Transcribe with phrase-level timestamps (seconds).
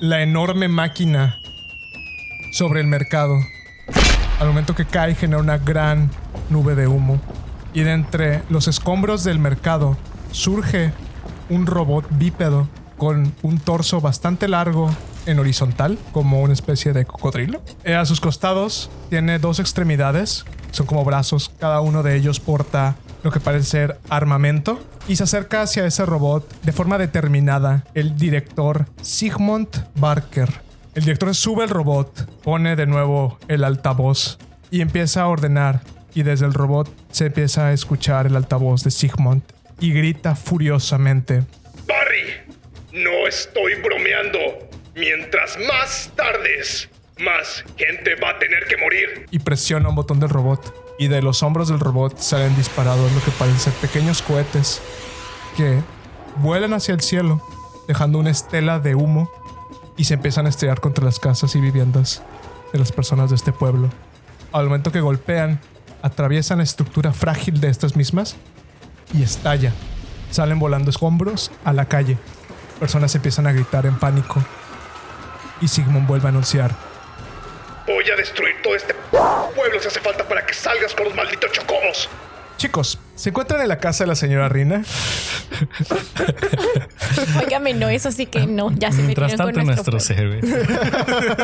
[0.00, 1.38] la enorme máquina
[2.52, 3.38] sobre el mercado.
[4.40, 6.10] Al momento que cae genera una gran
[6.48, 7.20] nube de humo.
[7.74, 9.96] Y de entre los escombros del mercado
[10.32, 10.92] surge
[11.50, 12.66] un robot bípedo
[12.96, 14.90] con un torso bastante largo
[15.26, 17.62] en horizontal, como una especie de cocodrilo.
[17.84, 22.96] Eh, a sus costados tiene dos extremidades, son como brazos, cada uno de ellos porta
[23.22, 28.16] lo que parece ser armamento y se acerca hacia ese robot de forma determinada el
[28.16, 30.48] director Sigmund Barker.
[30.94, 34.38] El director sube el robot, pone de nuevo el altavoz
[34.70, 35.80] y empieza a ordenar
[36.14, 39.42] y desde el robot se empieza a escuchar el altavoz de Sigmund
[39.78, 41.44] y grita furiosamente.
[41.86, 42.54] Barry,
[42.92, 44.38] no estoy bromeando.
[44.94, 49.26] Mientras más tardes, más gente va a tener que morir.
[49.30, 53.24] Y presiona un botón del robot y de los hombros del robot salen disparados lo
[53.24, 54.82] que parecen pequeños cohetes
[55.56, 55.80] que
[56.36, 57.40] vuelan hacia el cielo,
[57.88, 59.30] dejando una estela de humo
[59.96, 62.22] y se empiezan a estrellar contra las casas y viviendas
[62.74, 63.88] de las personas de este pueblo.
[64.52, 65.58] Al momento que golpean,
[66.02, 68.36] atraviesan la estructura frágil de estas mismas
[69.14, 69.72] y estalla.
[70.30, 72.18] Salen volando escombros a la calle.
[72.78, 74.44] Personas empiezan a gritar en pánico.
[75.62, 76.89] Y Sigmund vuelve a anunciar.
[78.00, 78.94] Voy a destruir todo este
[79.54, 82.08] pueblo si hace falta para que salgas con los malditos chocobos.
[82.56, 84.82] Chicos, ¿se encuentran en la casa de la señora Rina?
[87.44, 88.70] Óigame, no, eso sí que no.
[88.72, 90.42] Ya se Mientras tanto, con nuestro nuestros héroes.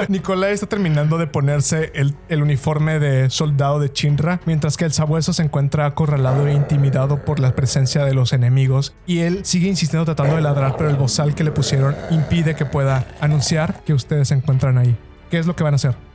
[0.09, 4.95] Nicolai está terminando de ponerse el, el uniforme de soldado de Chinra, mientras que el
[4.95, 8.95] sabueso se encuentra acorralado e intimidado por la presencia de los enemigos.
[9.07, 12.65] Y él sigue insistiendo tratando de ladrar, pero el bozal que le pusieron impide que
[12.65, 14.97] pueda anunciar que ustedes se encuentran ahí.
[15.31, 16.06] ¿Qué es lo que van a hacer?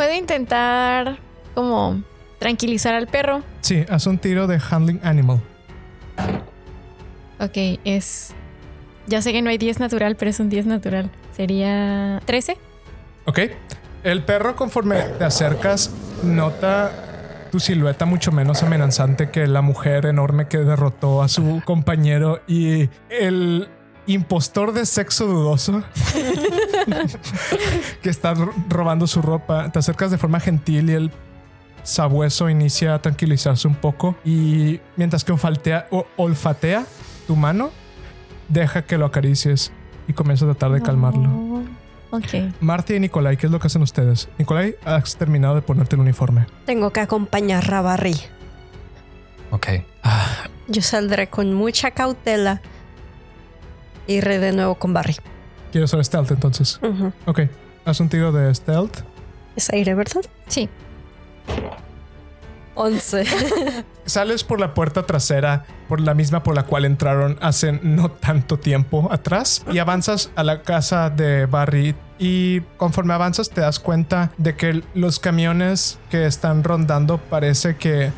[0.00, 1.18] Puedo intentar
[1.52, 2.02] como
[2.38, 3.42] tranquilizar al perro.
[3.60, 5.42] Sí, haz un tiro de Handling Animal.
[7.38, 8.32] Ok, es...
[9.08, 11.10] Ya sé que no hay 10 natural, pero es un 10 natural.
[11.36, 12.56] Sería 13.
[13.26, 13.40] ¿Ok?
[14.02, 15.90] El perro, conforme te acercas,
[16.22, 22.40] nota tu silueta mucho menos amenazante que la mujer enorme que derrotó a su compañero
[22.48, 23.68] y el
[24.14, 25.82] impostor de sexo dudoso
[28.02, 29.70] que está ro- robando su ropa.
[29.70, 31.10] Te acercas de forma gentil y el
[31.82, 36.84] sabueso inicia a tranquilizarse un poco y mientras que olfatea, o- olfatea
[37.26, 37.70] tu mano,
[38.48, 39.72] deja que lo acaricies
[40.08, 41.30] y comienza a tratar de calmarlo.
[42.10, 42.26] Ok.
[42.60, 44.28] Marty y Nicolai, ¿qué es lo que hacen ustedes?
[44.38, 46.46] Nicolai, has terminado de ponerte el uniforme.
[46.66, 48.16] Tengo que acompañar a Barry.
[49.52, 49.68] Ok.
[50.02, 52.60] Ah, Yo saldré con mucha cautela.
[54.10, 55.16] Iré de nuevo con Barry.
[55.70, 56.80] Quiero ser stealth entonces.
[56.82, 57.12] Ujú.
[57.26, 57.42] Ok,
[57.84, 58.98] haz un tiro de stealth.
[59.54, 60.22] Es aire, ¿verdad?
[60.48, 60.68] Sí.
[62.74, 63.24] 11.
[64.06, 68.58] Sales por la puerta trasera, por la misma por la cual entraron hace no tanto
[68.58, 71.94] tiempo atrás, y avanzas a la casa de Barry.
[72.18, 78.12] Y conforme avanzas te das cuenta de que los camiones que están rondando parece que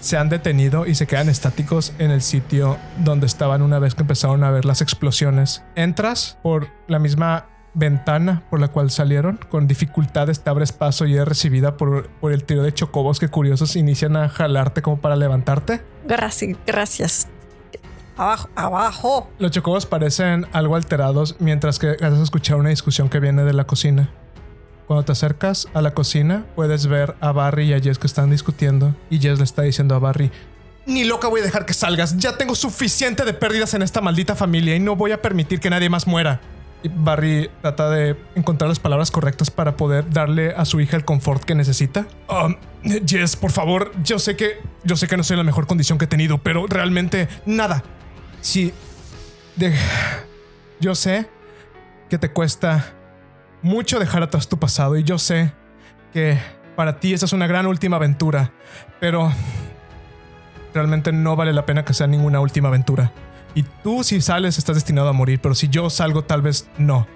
[0.00, 4.02] se han detenido y se quedan estáticos en el sitio donde estaban una vez que
[4.02, 5.62] empezaron a ver las explosiones.
[5.74, 9.38] Entras por la misma ventana por la cual salieron.
[9.48, 13.28] Con dificultades te abres paso y eres recibida por, por el tiro de chocobos que
[13.28, 15.82] curiosos inician a jalarte como para levantarte.
[16.06, 17.28] gracias, gracias.
[18.16, 19.30] Abajo, abajo.
[19.38, 23.64] Los chocobos parecen algo alterados mientras que haces escuchar una discusión que viene de la
[23.64, 24.10] cocina.
[24.88, 28.30] Cuando te acercas a la cocina, puedes ver a Barry y a Jess que están
[28.30, 28.96] discutiendo.
[29.10, 30.30] Y Jess le está diciendo a Barry:
[30.86, 32.16] Ni loca voy a dejar que salgas.
[32.16, 35.68] Ya tengo suficiente de pérdidas en esta maldita familia y no voy a permitir que
[35.68, 36.40] nadie más muera.
[36.82, 41.04] Y Barry trata de encontrar las palabras correctas para poder darle a su hija el
[41.04, 42.06] confort que necesita.
[42.30, 42.56] Um,
[43.06, 46.06] Jess, por favor, yo sé que yo sé que no soy la mejor condición que
[46.06, 47.84] he tenido, pero realmente nada.
[48.40, 48.72] Si
[50.80, 51.28] yo sé
[52.08, 52.94] que te cuesta
[53.62, 55.52] mucho dejar atrás tu pasado y yo sé
[56.12, 56.38] que
[56.76, 58.52] para ti esa es una gran última aventura,
[59.00, 59.32] pero
[60.74, 63.12] realmente no vale la pena que sea ninguna última aventura.
[63.54, 67.06] Y tú si sales estás destinado a morir, pero si yo salgo tal vez no.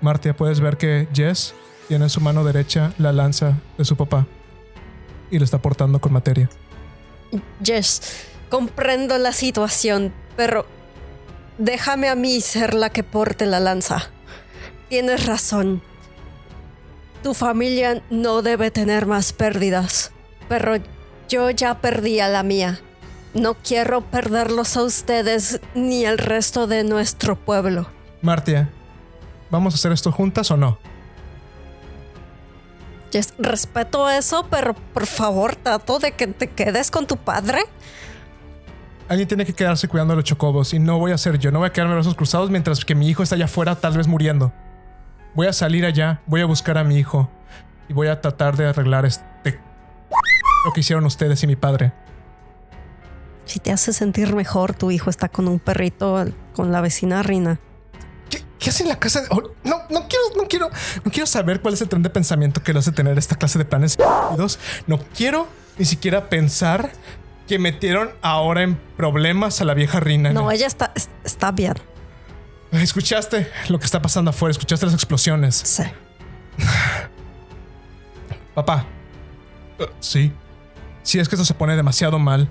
[0.00, 1.54] Martia, puedes ver que Jess
[1.88, 4.26] tiene en su mano derecha la lanza de su papá
[5.30, 6.50] y le está portando con materia.
[7.64, 10.66] Jess, comprendo la situación, pero
[11.56, 14.10] déjame a mí ser la que porte la lanza.
[14.92, 15.80] Tienes razón.
[17.22, 20.12] Tu familia no debe tener más pérdidas,
[20.50, 20.74] pero
[21.30, 22.78] yo ya perdí a la mía.
[23.32, 27.86] No quiero perderlos a ustedes ni al resto de nuestro pueblo.
[28.20, 28.68] Martia,
[29.48, 30.78] ¿vamos a hacer esto juntas o no?
[33.38, 37.60] Respeto eso, pero por favor, trato de que te quedes con tu padre.
[39.08, 41.50] alguien tiene que quedarse cuidando a los chocobos y no voy a ser yo.
[41.50, 43.96] No voy a quedarme los brazos cruzados mientras que mi hijo está allá afuera, tal
[43.96, 44.52] vez muriendo.
[45.34, 47.30] Voy a salir allá, voy a buscar a mi hijo
[47.88, 49.60] y voy a tratar de arreglar este
[50.64, 51.92] lo que hicieron ustedes y mi padre.
[53.44, 56.24] Si te hace sentir mejor, tu hijo está con un perrito
[56.54, 57.58] con la vecina Rina.
[58.30, 59.22] ¿Qué, qué hace en la casa?
[59.22, 60.70] de- oh, no, no quiero, no quiero,
[61.04, 63.58] no quiero saber cuál es el tren de pensamiento que lo hace tener esta clase
[63.58, 63.98] de planes.
[64.86, 65.48] No quiero
[65.78, 66.92] ni siquiera pensar
[67.48, 70.32] que metieron ahora en problemas a la vieja Rina.
[70.32, 71.74] No, ella está, es- está bien.
[72.72, 74.50] ¿Escuchaste lo que está pasando afuera?
[74.50, 75.56] ¿Escuchaste las explosiones?
[75.56, 75.82] Sí.
[78.54, 78.86] Papá.
[79.78, 80.32] Eh, sí.
[81.02, 82.48] Si es que esto se pone demasiado mal,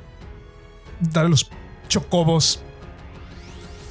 [0.99, 1.49] dar a los
[1.87, 2.61] chocobos.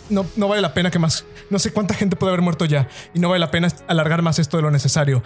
[0.08, 1.24] No, no vale la pena que más.
[1.50, 2.88] No sé cuánta gente puede haber muerto ya.
[3.12, 5.22] Y no vale la pena alargar más esto de lo necesario.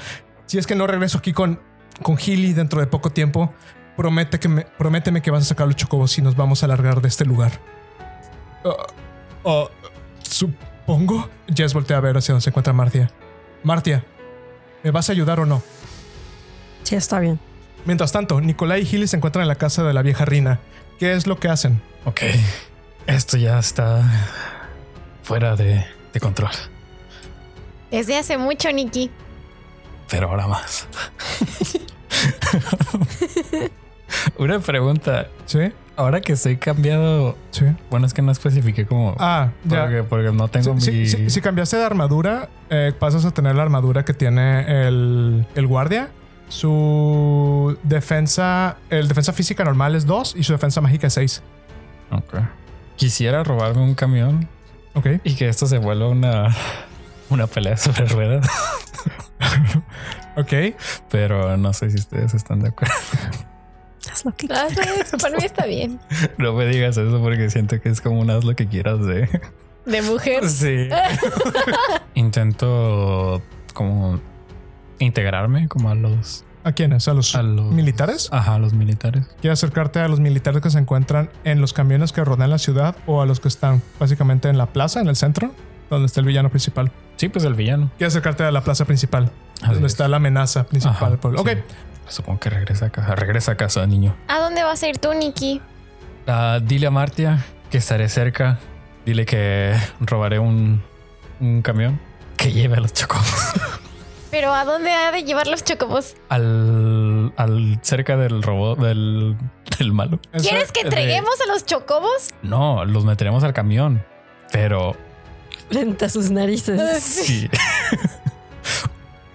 [0.46, 1.60] Si es que no regreso aquí con,
[2.02, 3.52] con Healy dentro de poco tiempo,
[3.96, 7.02] promete que me, prométeme que vas a sacar los chocobos y nos vamos a largar
[7.02, 7.52] de este lugar.
[8.64, 8.86] Ah,
[9.44, 9.64] ah,
[10.84, 11.28] supongo.
[11.54, 13.10] Jess voltea a ver hacia donde se encuentra Martia.
[13.62, 14.04] Martia,
[14.82, 15.62] ¿me vas a ayudar o no?
[16.82, 17.40] Sí, está bien.
[17.86, 20.60] Mientras tanto, Nicolai y Healy se encuentran en la casa de la vieja Rina.
[20.98, 21.80] ¿Qué es lo que hacen?
[22.04, 22.22] Ok.
[23.06, 24.02] Esto ya está
[25.22, 26.50] fuera de, de control.
[27.90, 29.10] Desde hace mucho, Nikki.
[30.10, 30.86] Pero ahora más.
[34.38, 35.28] Una pregunta.
[35.46, 35.58] ¿Sí?
[35.96, 37.36] Ahora que estoy cambiado.
[37.52, 37.64] Sí.
[37.90, 39.14] Bueno, es que no especifiqué como.
[39.18, 39.82] Ah, ya.
[39.84, 41.30] porque, porque no tengo Sí, mi.
[41.30, 46.08] si cambiaste de armadura, eh, pasas a tener la armadura que tiene el, el guardia.
[46.48, 51.42] Su defensa, el defensa física normal es 2 y su defensa mágica es 6.
[52.10, 52.34] Ok.
[52.96, 54.48] Quisiera robarme un camión
[54.94, 55.06] Ok.
[55.24, 56.54] y que esto se vuelva una.
[57.30, 58.46] Una pelea sobre ruedas.
[60.36, 60.52] Ok.
[61.10, 62.92] Pero no sé si ustedes están de acuerdo.
[64.14, 65.98] Haz lo que Ah, sí, Para mí está bien.
[66.38, 69.28] No me digas eso porque siento que es como un haz lo que quieras de.
[69.86, 70.44] De mujer.
[70.48, 70.88] Sí.
[72.14, 73.42] Intento
[73.74, 74.20] como
[75.00, 77.08] integrarme como a los, ¿A quiénes?
[77.08, 78.28] ¿A los, a los militares?
[78.32, 79.26] Ajá, a los militares.
[79.40, 82.96] ¿Quieres acercarte a los militares que se encuentran en los camiones que rodean la ciudad
[83.06, 85.50] o a los que están básicamente en la plaza, en el centro,
[85.90, 86.90] donde está el villano principal?
[87.16, 87.90] Sí, pues el villano.
[87.98, 89.30] ¿Quieres acercarte a la plaza principal?
[89.56, 89.92] Así donde es.
[89.92, 91.40] está la amenaza principal Ajá, del pueblo.
[91.40, 91.48] Ok.
[92.08, 93.14] Supongo que regresa a casa.
[93.14, 94.14] Regresa a casa, niño.
[94.28, 95.60] ¿A dónde vas a ir tú, Nikki?
[96.26, 98.58] Ah, dile a Martia que estaré cerca.
[99.06, 100.82] Dile que robaré un,
[101.40, 102.00] un camión
[102.36, 103.52] que lleve a los chocobos
[104.30, 106.14] Pero ¿a dónde ha de llevar los chocobos?
[106.28, 109.36] al, al cerca del robot del,
[109.78, 110.18] del malo.
[110.40, 112.30] ¿Quieres que de- entreguemos a los chocobos?
[112.42, 114.02] No, los meteremos al camión.
[114.50, 114.96] Pero
[115.70, 117.02] frente a sus narices.
[117.02, 117.48] sí.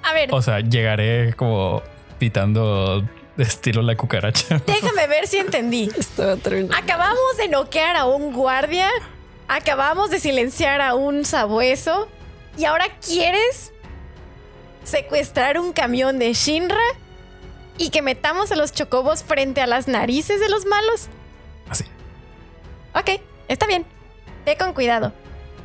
[0.04, 1.82] A ver, O sea, llegaré como
[2.20, 3.02] pitando
[3.36, 4.62] de estilo la cucaracha.
[4.68, 5.90] déjame ver si entendí.
[6.78, 8.90] Acabamos de noquear a un guardia.
[9.48, 12.08] Acabamos de silenciar a un sabueso.
[12.58, 13.72] Y ahora quieres
[14.84, 16.78] secuestrar un camión de Shinra
[17.78, 21.08] y que metamos a los chocobos frente a las narices de los malos.
[21.70, 21.86] Así.
[22.94, 23.86] Ok, está bien.
[24.46, 25.14] Ve con cuidado.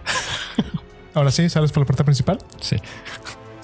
[1.14, 2.38] Ahora sí, sales por la puerta principal.
[2.60, 2.76] Sí.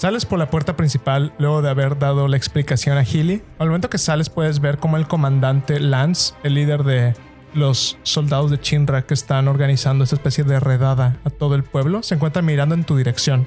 [0.01, 3.43] Sales por la puerta principal luego de haber dado la explicación a Healy.
[3.59, 7.15] Al momento que sales puedes ver cómo el comandante Lance, el líder de
[7.53, 12.03] los soldados de Chinra que están organizando esta especie de redada a todo el pueblo,
[12.03, 13.47] se encuentra mirando en tu dirección.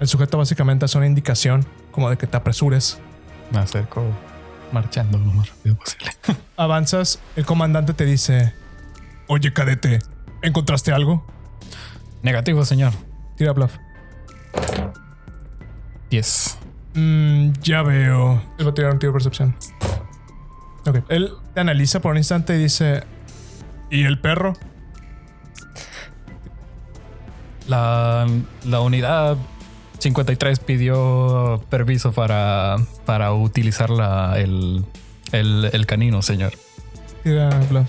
[0.00, 2.98] El sujeto básicamente hace una indicación como de que te apresures.
[3.50, 4.04] Me acerco
[4.72, 6.10] marchando lo más rápido posible.
[6.58, 8.52] Avanzas, el comandante te dice,
[9.28, 10.00] oye cadete,
[10.42, 11.24] ¿encontraste algo?
[12.20, 12.92] Negativo, señor.
[13.38, 13.78] Tira bluff.
[16.10, 16.58] 10.
[16.94, 18.42] Mm, ya veo.
[18.58, 19.56] Él va a tirar un tiro de percepción.
[20.86, 20.98] Ok.
[21.08, 23.04] Él te analiza por un instante y dice:
[23.90, 24.54] ¿Y el perro?
[27.68, 28.26] La,
[28.64, 29.36] la unidad
[29.98, 34.84] 53 pidió permiso para, para utilizar la, el,
[35.30, 36.52] el, el canino, señor.
[37.22, 37.88] Tira bluff.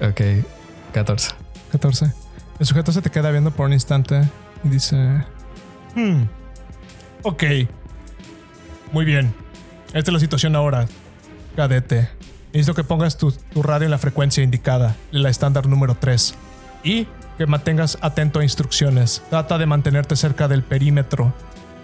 [0.00, 0.20] Ok,
[0.92, 1.30] 14.
[1.70, 2.12] 14.
[2.58, 4.22] El sujeto se te queda viendo por un instante
[4.64, 4.96] y dice:
[5.94, 6.24] Hmm.
[7.22, 7.44] Ok.
[8.92, 9.34] Muy bien.
[9.88, 10.86] Esta es la situación ahora,
[11.56, 12.08] cadete.
[12.52, 16.34] Necesito que pongas tu, tu radio en la frecuencia indicada, la estándar número 3.
[16.84, 17.06] Y
[17.36, 19.22] que mantengas atento a instrucciones.
[19.30, 21.32] Trata de mantenerte cerca del perímetro.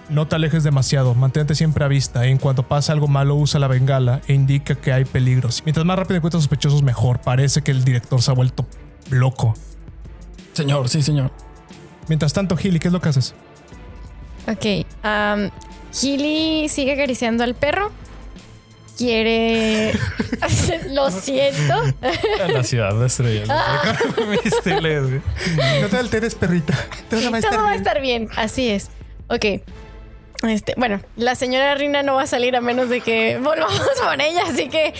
[0.08, 2.26] No te alejes demasiado, mantente siempre a vista.
[2.26, 5.62] En cuanto pase algo malo, usa la bengala e indica que hay peligros.
[5.64, 7.20] Mientras más rápido encuentres sospechosos, mejor.
[7.20, 8.66] Parece que el director se ha vuelto
[9.10, 9.54] loco.
[10.52, 11.30] Señor, sí, señor.
[12.08, 13.34] Mientras tanto, Healy, ¿qué es lo que haces?
[14.48, 14.86] Ok.
[15.04, 15.50] Um,
[16.00, 17.90] Healy sigue acariciando al perro.
[18.96, 19.92] quiere.
[20.90, 21.74] Lo siento.
[22.42, 23.48] A la ciudad de estrellas.
[25.08, 25.20] Güey.
[25.80, 26.74] No te alteres, perrita.
[27.08, 27.80] Todo va a estar Todo va a bien.
[27.82, 28.28] estar bien.
[28.36, 28.90] Así es.
[29.28, 29.44] Ok.
[30.48, 34.20] Este, bueno, la señora Rina no va a salir a menos de que volvamos por
[34.20, 34.92] ella, así que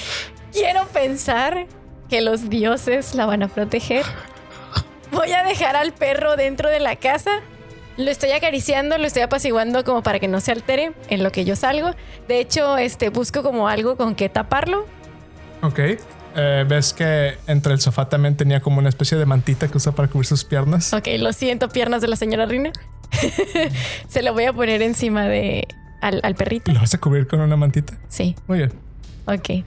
[0.52, 1.66] quiero pensar
[2.08, 4.06] que los dioses la van a proteger.
[5.12, 7.42] Voy a dejar al perro dentro de la casa.
[7.96, 11.44] Lo estoy acariciando, lo estoy apaciguando como para que no se altere en lo que
[11.44, 11.90] yo salgo.
[12.26, 14.86] De hecho, este busco como algo con que taparlo.
[15.62, 15.78] Ok.
[16.36, 19.92] Eh, Ves que entre el sofá también tenía como una especie de mantita que usa
[19.92, 20.92] para cubrir sus piernas.
[20.92, 22.72] Ok, lo siento, piernas de la señora Rina.
[24.08, 25.68] se lo voy a poner encima de
[26.00, 26.72] al, al perrito.
[26.72, 27.94] ¿Lo vas a cubrir con una mantita?
[28.08, 28.34] Sí.
[28.48, 28.72] Muy bien.
[29.26, 29.64] Ok.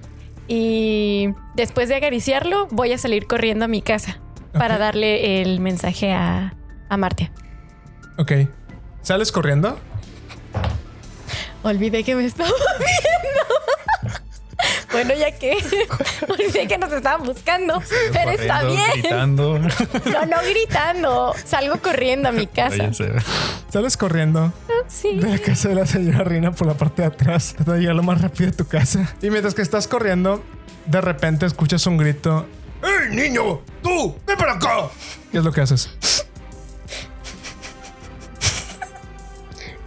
[0.50, 4.20] Y después de acariciarlo, voy a salir corriendo a mi casa
[4.54, 6.54] para darle el mensaje a,
[6.90, 7.32] a Martia.
[8.18, 8.32] Ok.
[9.02, 9.80] ¿Sales corriendo?
[11.64, 14.28] Olvidé que me estaba viendo.
[14.92, 15.52] bueno, ya que
[16.30, 17.82] olvidé que nos estaban buscando,
[18.14, 18.82] pero está bien.
[18.94, 19.60] Gritando.
[19.60, 21.34] No, no gritando.
[21.46, 22.92] Salgo corriendo a mi casa.
[23.72, 24.54] Sales corriendo
[24.88, 25.18] Sí.
[25.20, 27.54] de la casa de la señora Rina por la parte de atrás.
[27.56, 29.14] Trata de llegar lo más rápido a tu casa.
[29.22, 30.42] Y mientras que estás corriendo,
[30.86, 32.48] de repente escuchas un grito.
[32.82, 33.62] ¡Ey, niño!
[33.84, 34.16] ¡Tú!
[34.26, 34.88] ¡Ven para acá!
[35.32, 35.90] ¿Qué es lo que haces?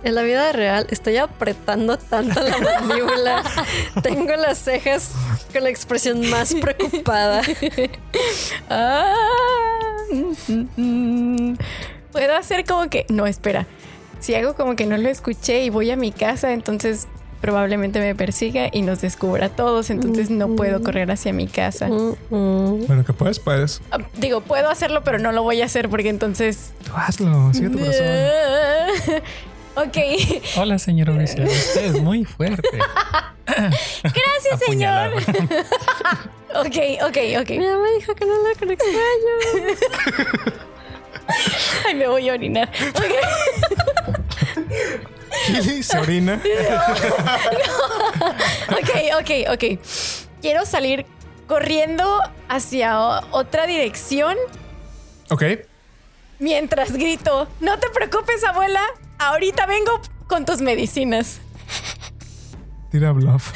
[0.03, 3.43] En la vida real estoy apretando tanto la mandíbula.
[4.03, 5.13] Tengo las cejas
[5.53, 7.43] con la expresión más preocupada.
[8.69, 9.15] Ah,
[10.13, 11.59] mm, mm, mm.
[12.13, 13.05] Puedo hacer como que.
[13.09, 13.67] No, espera.
[14.21, 17.09] Si hago como que no lo escuché y voy a mi casa, entonces
[17.41, 19.91] probablemente me persiga y nos descubra a todos.
[19.91, 21.89] Entonces no puedo correr hacia mi casa.
[21.89, 23.81] Bueno, que puedes, puedes.
[23.91, 26.73] Ah, Digo, puedo hacerlo, pero no lo voy a hacer porque entonces.
[26.85, 28.07] Tú hazlo, sigue tu corazón.
[29.75, 29.97] ok.
[30.57, 31.47] Hola, señor oficial.
[31.49, 32.69] Usted es muy fuerte.
[33.47, 35.13] Gracias, señor.
[36.53, 37.51] Ok, ok, ok.
[37.51, 38.99] Mi mamá dijo que no con extraño.
[41.87, 42.69] Ay, me voy a orinar.
[42.89, 43.05] Ok.
[45.47, 46.43] Gilly se orina.
[48.73, 49.65] Ok, ok, ok.
[50.43, 51.07] Quiero salir
[51.47, 52.99] corriendo hacia
[53.31, 54.37] otra dirección
[55.31, 55.45] Ok.
[56.41, 58.83] mientras grito, no te preocupes, abuela,
[59.21, 61.41] ahorita vengo con tus medicinas.
[62.91, 63.53] Tira bluff.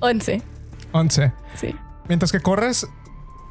[0.00, 0.42] 11.
[0.92, 1.32] 11.
[1.54, 1.74] Sí.
[2.08, 2.86] Mientras que corres,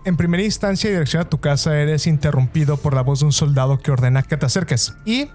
[0.06, 3.34] en primera instancia y dirección a tu casa, eres interrumpido por la voz de un
[3.34, 4.94] soldado que ordena que te acerques.
[5.06, 5.30] Y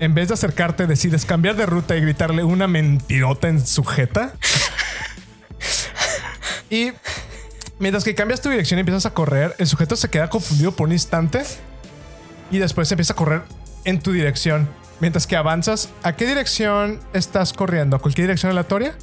[0.00, 4.34] en vez de acercarte, decides cambiar de ruta y gritarle una mentirota en sujeta.
[6.70, 6.92] y
[7.78, 10.88] mientras que cambias tu dirección y empiezas a correr, el sujeto se queda confundido por
[10.88, 11.44] un instante
[12.50, 13.42] y después empieza a correr
[13.84, 14.68] en tu dirección.
[15.00, 17.96] Mientras que avanzas, ¿a qué dirección estás corriendo?
[17.96, 18.94] ¿A cualquier dirección aleatoria?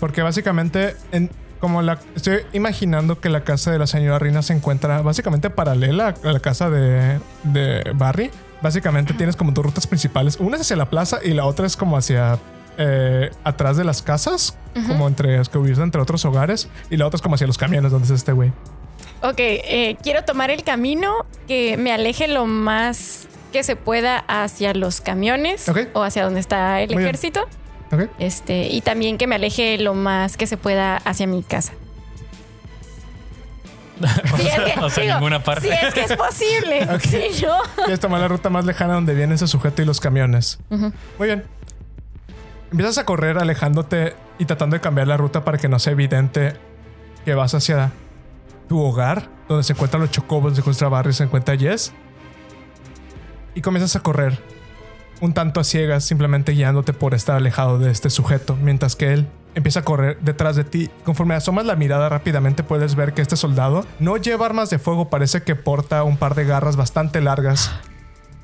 [0.00, 1.30] Porque básicamente, en,
[1.60, 6.14] como la estoy imaginando que la casa de la señora Rina se encuentra básicamente paralela
[6.22, 8.30] a la casa de, de Barry.
[8.62, 10.38] Básicamente tienes como dos rutas principales.
[10.40, 12.38] Una es hacia la plaza y la otra es como hacia
[12.78, 14.56] eh, atrás de las casas,
[14.86, 16.68] como entre escubrirse entre otros hogares.
[16.90, 18.52] Y la otra es como hacia los camiones donde es este güey.
[19.22, 24.74] Ok, eh, quiero tomar el camino que me aleje lo más que se pueda hacia
[24.74, 27.48] los camiones o hacia donde está el Muy ejército.
[27.92, 28.10] ¿Ok?
[28.18, 31.72] Este, y también que me aleje lo más que se pueda hacia mi casa.
[34.36, 35.62] Si es que, o sea, digo, ninguna parte.
[35.62, 36.86] Si es que es posible.
[36.94, 37.00] Ok.
[37.00, 37.56] Si no.
[37.76, 40.58] Quieres tomar la ruta más lejana donde viene ese sujeto y los camiones.
[40.68, 41.44] Muy bien.
[42.70, 46.54] Empiezas a correr alejándote y tratando de cambiar la ruta para que no sea evidente
[47.24, 47.92] que vas hacia
[48.68, 51.92] tu hogar, donde se encuentran los chocobos, se encuentra Barry, se encuentra Jess.
[53.54, 54.38] Y comienzas a correr
[55.20, 59.28] un tanto a ciegas, simplemente guiándote por estar alejado de este sujeto, mientras que él
[59.54, 60.90] empieza a correr detrás de ti.
[61.04, 65.08] Conforme asomas la mirada rápidamente puedes ver que este soldado no lleva armas de fuego,
[65.08, 67.72] parece que porta un par de garras bastante largas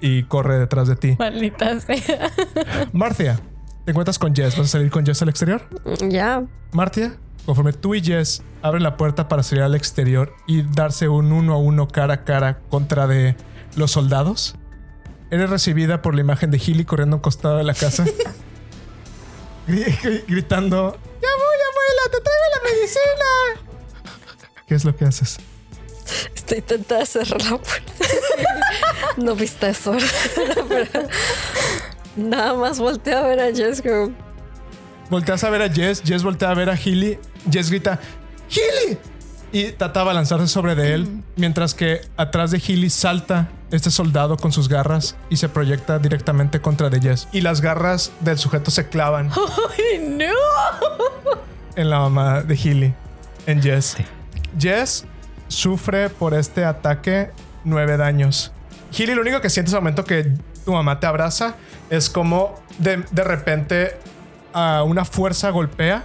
[0.01, 1.17] y corre detrás de ti.
[1.19, 2.31] Maldita sea.
[2.93, 3.39] Marcia,
[3.85, 4.57] te encuentras con Jess.
[4.57, 5.63] ¿Vas a salir con Jess al exterior?
[6.09, 6.43] Ya.
[6.73, 7.15] Marcia,
[7.47, 11.55] conforme tú y Jess abren la puerta para salir al exterior y darse un uno
[11.55, 13.37] a uno cara a cara contra de
[13.77, 14.55] los soldados,
[15.31, 18.05] eres recibida por la imagen de Hilly corriendo a un costado de la casa,
[19.67, 22.03] gri- gri- gritando: ¡Ya voy, abuela!
[22.11, 24.53] ¡Te traigo la medicina!
[24.67, 25.39] ¿Qué es lo que haces?
[26.35, 27.93] Estoy intentando cerrar la puerta.
[29.17, 29.93] no viste eso.
[30.69, 31.09] Pero
[32.17, 34.13] nada más volteé a ver a Jess como,
[35.13, 37.19] Volteas a ver a Jess, Jess voltea a ver a Hilly,
[37.51, 38.01] Jess grita:
[38.49, 38.97] ¡Hilly!
[39.53, 44.39] y trata de abalanzarse sobre de él, mientras que atrás de Healy salta este soldado
[44.39, 47.29] con sus garras y se proyecta directamente contra de Jess.
[47.31, 49.31] Y las garras del sujeto se clavan
[49.79, 50.25] ¡Ay, no!
[51.77, 52.95] en la mamá de Healy,
[53.45, 53.99] en Jess.
[54.59, 55.05] Jess
[55.47, 57.33] sufre por este ataque
[57.65, 58.51] nueve daños.
[58.97, 60.33] Healy, lo único que sientes al momento que
[60.65, 61.57] tu mamá te abraza
[61.91, 63.99] es como de, de repente
[64.53, 66.05] a una fuerza golpea.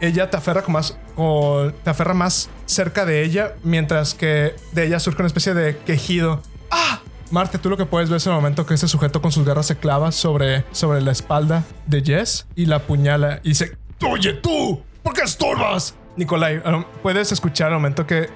[0.00, 4.86] Ella te aferra con más, o te aferra más cerca de ella, mientras que de
[4.86, 6.42] ella surge una especie de quejido.
[6.70, 7.00] ¡Ah!
[7.30, 9.66] Marte, tú lo que puedes ver es el momento que este sujeto con sus garras
[9.66, 13.76] se clava sobre, sobre la espalda de Jess y la apuñala y dice:
[14.08, 15.94] Oye, tú, ¿por qué estorbas?
[16.16, 18.30] Nicolai, um, puedes escuchar al momento que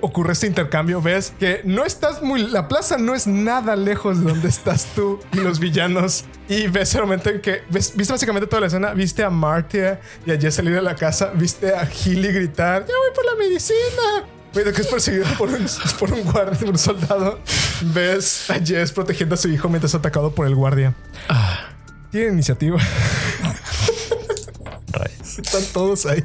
[0.00, 1.00] ocurre este intercambio.
[1.02, 2.42] Ves que no estás muy.
[2.48, 6.24] La plaza no es nada lejos de donde estás tú y los villanos.
[6.48, 7.62] Y ves el momento en que.
[7.70, 8.94] Ves, viste básicamente toda la escena.
[8.94, 11.30] Viste a Martia y a Jess salir de la casa.
[11.34, 14.26] Viste a Healy gritar: ¡Ya voy por la medicina!
[14.52, 15.66] Pero que es perseguido por un,
[15.98, 17.40] por un guardia, por un soldado.
[17.94, 20.94] Ves a Jess protegiendo a su hijo mientras es atacado por el guardia.
[22.10, 22.78] Tiene iniciativa.
[25.38, 26.22] Están todos ahí.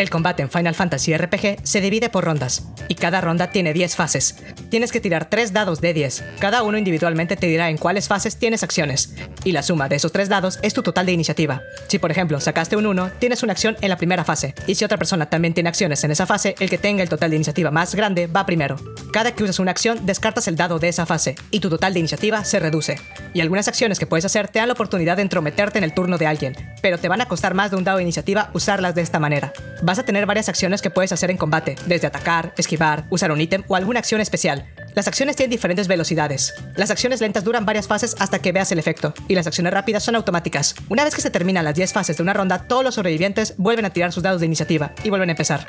[0.00, 3.96] El combate en Final Fantasy RPG se divide por rondas, y cada ronda tiene 10
[3.96, 4.34] fases.
[4.70, 8.36] Tienes que tirar 3 dados de 10, cada uno individualmente te dirá en cuáles fases
[8.36, 9.12] tienes acciones,
[9.42, 11.62] y la suma de esos 3 dados es tu total de iniciativa.
[11.88, 14.84] Si por ejemplo sacaste un 1, tienes una acción en la primera fase, y si
[14.84, 17.72] otra persona también tiene acciones en esa fase, el que tenga el total de iniciativa
[17.72, 18.76] más grande va primero.
[19.12, 21.98] Cada que usas una acción, descartas el dado de esa fase, y tu total de
[21.98, 22.94] iniciativa se reduce.
[23.34, 26.16] Y algunas acciones que puedes hacer te dan la oportunidad de entrometerte en el turno
[26.16, 29.02] de alguien, pero te van a costar más de un dado de iniciativa usarlas de
[29.02, 29.52] esta manera.
[29.82, 33.40] Vas a tener varias acciones que puedes hacer en combate, desde atacar, esquivar, usar un
[33.40, 34.59] ítem o alguna acción especial.
[34.94, 36.52] Las acciones tienen diferentes velocidades.
[36.76, 40.02] Las acciones lentas duran varias fases hasta que veas el efecto, y las acciones rápidas
[40.02, 40.74] son automáticas.
[40.88, 43.84] Una vez que se terminan las 10 fases de una ronda, todos los sobrevivientes vuelven
[43.84, 45.66] a tirar sus dados de iniciativa y vuelven a empezar.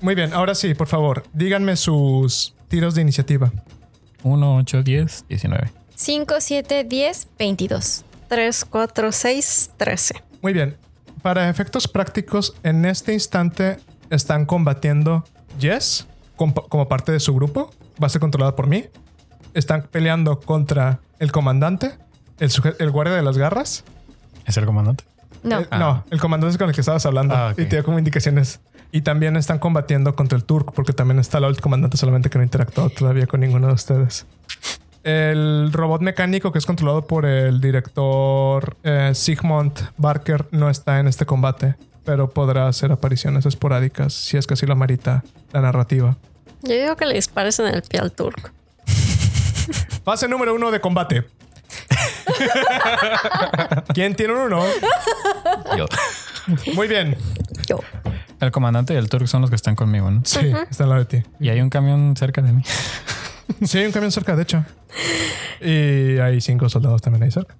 [0.00, 3.52] Muy bien, ahora sí, por favor, díganme sus tiros de iniciativa.
[4.22, 5.70] 1, 8, 10, 19.
[5.94, 8.04] 5, 7, 10, 22.
[8.28, 10.14] 3, 4, 6, 13.
[10.40, 10.76] Muy bien.
[11.20, 13.78] Para efectos prácticos, en este instante
[14.10, 15.24] están combatiendo
[15.58, 17.72] Jess com- como parte de su grupo.
[18.02, 18.84] Va a ser controlada por mí.
[19.54, 21.92] Están peleando contra el comandante,
[22.38, 23.84] el, el guardia de las garras.
[24.46, 25.04] ¿Es el comandante?
[25.42, 25.60] No.
[25.60, 27.34] Eh, No, el comandante es con el que estabas hablando.
[27.34, 27.52] Ah.
[27.56, 28.60] Y te dio como indicaciones.
[28.92, 32.38] Y también están combatiendo contra el Turk, porque también está lado del comandante, solamente que
[32.38, 34.26] no interactuó todavía con ninguno de ustedes.
[35.02, 41.06] El robot mecánico que es controlado por el director eh, Sigmund Barker no está en
[41.06, 41.76] este combate,
[42.10, 46.16] pero podrá hacer apariciones esporádicas si es que así lo amerita la narrativa.
[46.62, 48.50] Yo digo que le dispares en el pie al turco.
[50.04, 51.28] Fase número uno de combate.
[53.94, 54.64] ¿Quién tiene un uno?
[55.78, 55.86] Yo.
[56.74, 57.16] Muy bien.
[57.68, 57.78] Yo.
[58.40, 60.22] El comandante y el Turk son los que están conmigo, ¿no?
[60.24, 61.28] Sí, está al lado de ti.
[61.38, 62.64] Y hay un camión cerca de mí.
[63.62, 64.64] Sí, hay un camión cerca, de hecho.
[65.60, 67.54] Y hay cinco soldados también ahí cerca.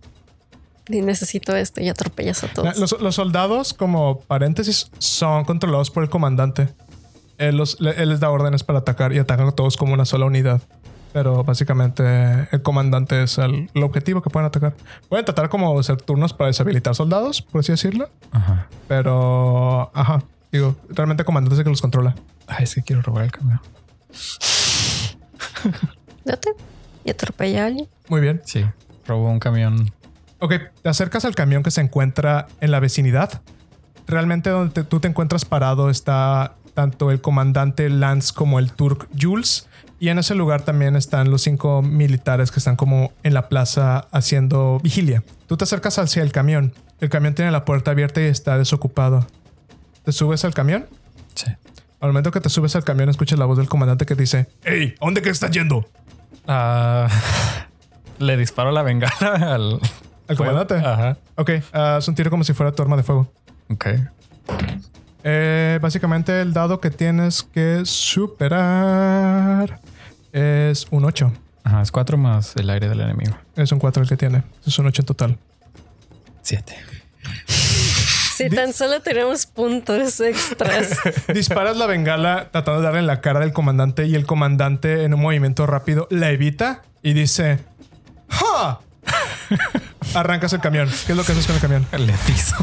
[0.90, 2.78] Y necesito esto y atropellas a La- todos.
[2.78, 6.68] Los, los soldados, como paréntesis, son controlados por el comandante.
[7.38, 10.04] Él, los- le- él les da órdenes para atacar y atacan a todos como una
[10.04, 10.60] sola unidad.
[11.12, 12.02] Pero básicamente
[12.52, 14.74] el comandante es el, el objetivo que pueden atacar.
[15.08, 18.08] Pueden tratar como hacer turnos para deshabilitar soldados, por así decirlo.
[18.30, 18.68] Ajá.
[18.86, 20.22] Pero, ajá,
[20.52, 22.14] digo, realmente el comandante es el que los controla.
[22.46, 23.60] Ay, es que quiero robar el camión.
[26.24, 26.50] Date.
[27.04, 27.88] Y atropella a alguien.
[28.08, 28.42] Muy bien.
[28.44, 28.64] Sí.
[29.06, 29.90] Robo un camión.
[30.40, 33.42] Ok, te acercas al camión que se encuentra en la vecinidad.
[34.06, 39.08] Realmente donde te- tú te encuentras parado está tanto el comandante Lance como el Turk
[39.18, 39.68] Jules.
[39.98, 44.08] Y en ese lugar también están los cinco militares que están como en la plaza
[44.12, 45.22] haciendo vigilia.
[45.46, 46.72] Tú te acercas hacia el camión.
[47.00, 49.26] El camión tiene la puerta abierta y está desocupado.
[50.04, 50.86] ¿Te subes al camión?
[51.34, 51.46] Sí.
[52.00, 54.94] Al momento que te subes al camión escuchas la voz del comandante que dice ¡Ey!
[55.00, 55.86] ¿A dónde que estás yendo?
[56.48, 57.08] Ah,
[58.18, 59.80] le disparo la bengala al.
[60.30, 60.76] ¿Al comandante?
[60.76, 61.16] Ajá.
[61.34, 63.32] Ok, haz un tiro como si fuera tu arma de fuego.
[63.68, 63.86] Ok.
[65.24, 69.80] Eh, básicamente el dado que tienes que superar
[70.32, 71.32] es un 8.
[71.64, 73.36] Ajá, es 4 más el aire del enemigo.
[73.56, 74.44] Es un 4 el que tiene.
[74.64, 75.36] Es un 8 en total.
[76.42, 76.76] 7.
[78.36, 80.96] Si tan solo tenemos puntos extras.
[81.34, 85.12] Disparas la bengala tratando de darle en la cara del comandante y el comandante en
[85.12, 87.58] un movimiento rápido la evita y dice
[88.28, 88.80] ¡Ja!
[90.14, 90.88] Arrancas el camión.
[91.06, 91.86] ¿Qué es lo que haces con el camión?
[91.92, 92.56] Le piso.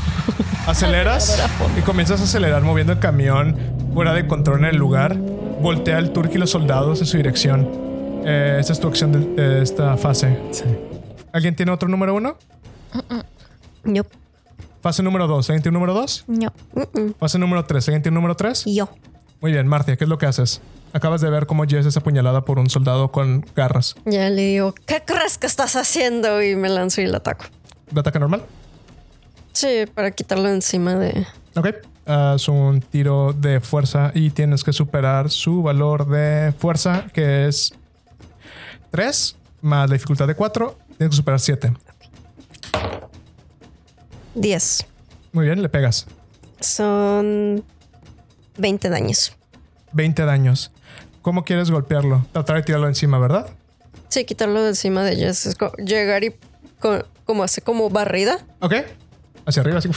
[0.65, 1.41] Aceleras
[1.77, 3.57] y comienzas a acelerar moviendo el camión
[3.93, 5.15] fuera de control en el lugar.
[5.15, 7.69] Voltea el turco y los soldados en su dirección.
[8.25, 10.37] Eh, esta es tu acción de, de esta fase.
[10.51, 10.65] Sí.
[11.31, 12.37] ¿Alguien tiene otro número uno?
[13.83, 14.03] Yo.
[14.81, 15.49] Fase número dos.
[15.49, 16.25] ¿Alguien tiene un número dos?
[16.27, 16.51] No.
[17.19, 17.87] Fase número tres.
[17.87, 18.63] ¿Alguien tiene un número tres?
[18.65, 18.89] Yo.
[19.39, 20.61] Muy bien, Marcia, ¿qué es lo que haces?
[20.93, 23.95] Acabas de ver cómo Jess es apuñalada por un soldado con garras.
[24.05, 26.41] Ya le digo, ¿qué crees que estás haciendo?
[26.41, 27.45] Y me lanzo y le ataco.
[27.91, 28.43] ¿De ataque normal?
[29.53, 31.25] Sí, para quitarlo encima de.
[31.55, 31.67] Ok.
[32.05, 37.73] Haz un tiro de fuerza y tienes que superar su valor de fuerza, que es
[38.91, 40.77] 3, más la dificultad de 4.
[40.97, 41.73] Tienes que superar 7.
[44.35, 44.85] 10.
[45.33, 46.07] Muy bien, le pegas.
[46.61, 47.63] Son
[48.57, 49.35] 20 daños.
[49.91, 50.71] 20 daños.
[51.27, 52.25] ¿Cómo quieres golpearlo?
[52.31, 53.49] Tratar de tirarlo encima, ¿verdad?
[54.07, 56.33] Sí, quitarlo de encima de co- llegar y
[56.79, 58.73] co- como hace como barrida Ok.
[59.45, 59.89] Hacia arriba, así.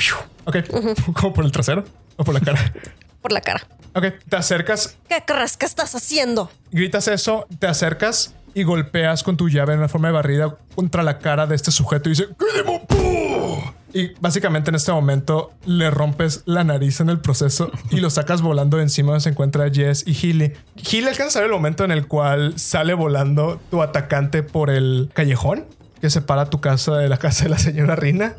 [0.44, 0.56] Ok.
[1.14, 1.84] ¿Como por el trasero?
[2.16, 2.58] ¿O por la cara?
[3.22, 3.64] por la cara.
[3.94, 4.06] Ok.
[4.28, 6.50] Te acercas, ¿Qué crees que estás haciendo?
[6.72, 11.04] gritas eso, te acercas y golpeas con tu llave en una forma de barrida contra
[11.04, 13.72] la cara de este sujeto y dice "¿Qué demo- ¡Puh!".
[13.92, 18.40] Y básicamente en este momento le rompes la nariz en el proceso y lo sacas
[18.42, 20.52] volando de encima donde se encuentra Jess y Healy.
[20.76, 25.10] Healy alcanza a ver el momento en el cual sale volando tu atacante por el
[25.12, 25.66] callejón
[26.00, 28.34] que separa tu casa de la casa de la señora Rina.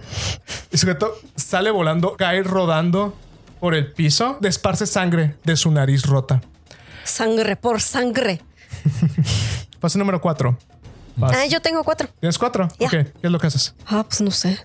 [0.71, 3.15] El sujeto sale volando, cae rodando
[3.59, 6.41] por el piso, desparce sangre de su nariz rota.
[7.03, 8.41] Sangre por sangre.
[9.79, 10.57] Paso número 4.
[11.21, 12.07] Ah, yo tengo cuatro.
[12.19, 12.65] ¿Tienes cuatro?
[12.79, 13.73] Ok, ¿qué es lo que haces?
[13.85, 14.57] Ah, pues no sé.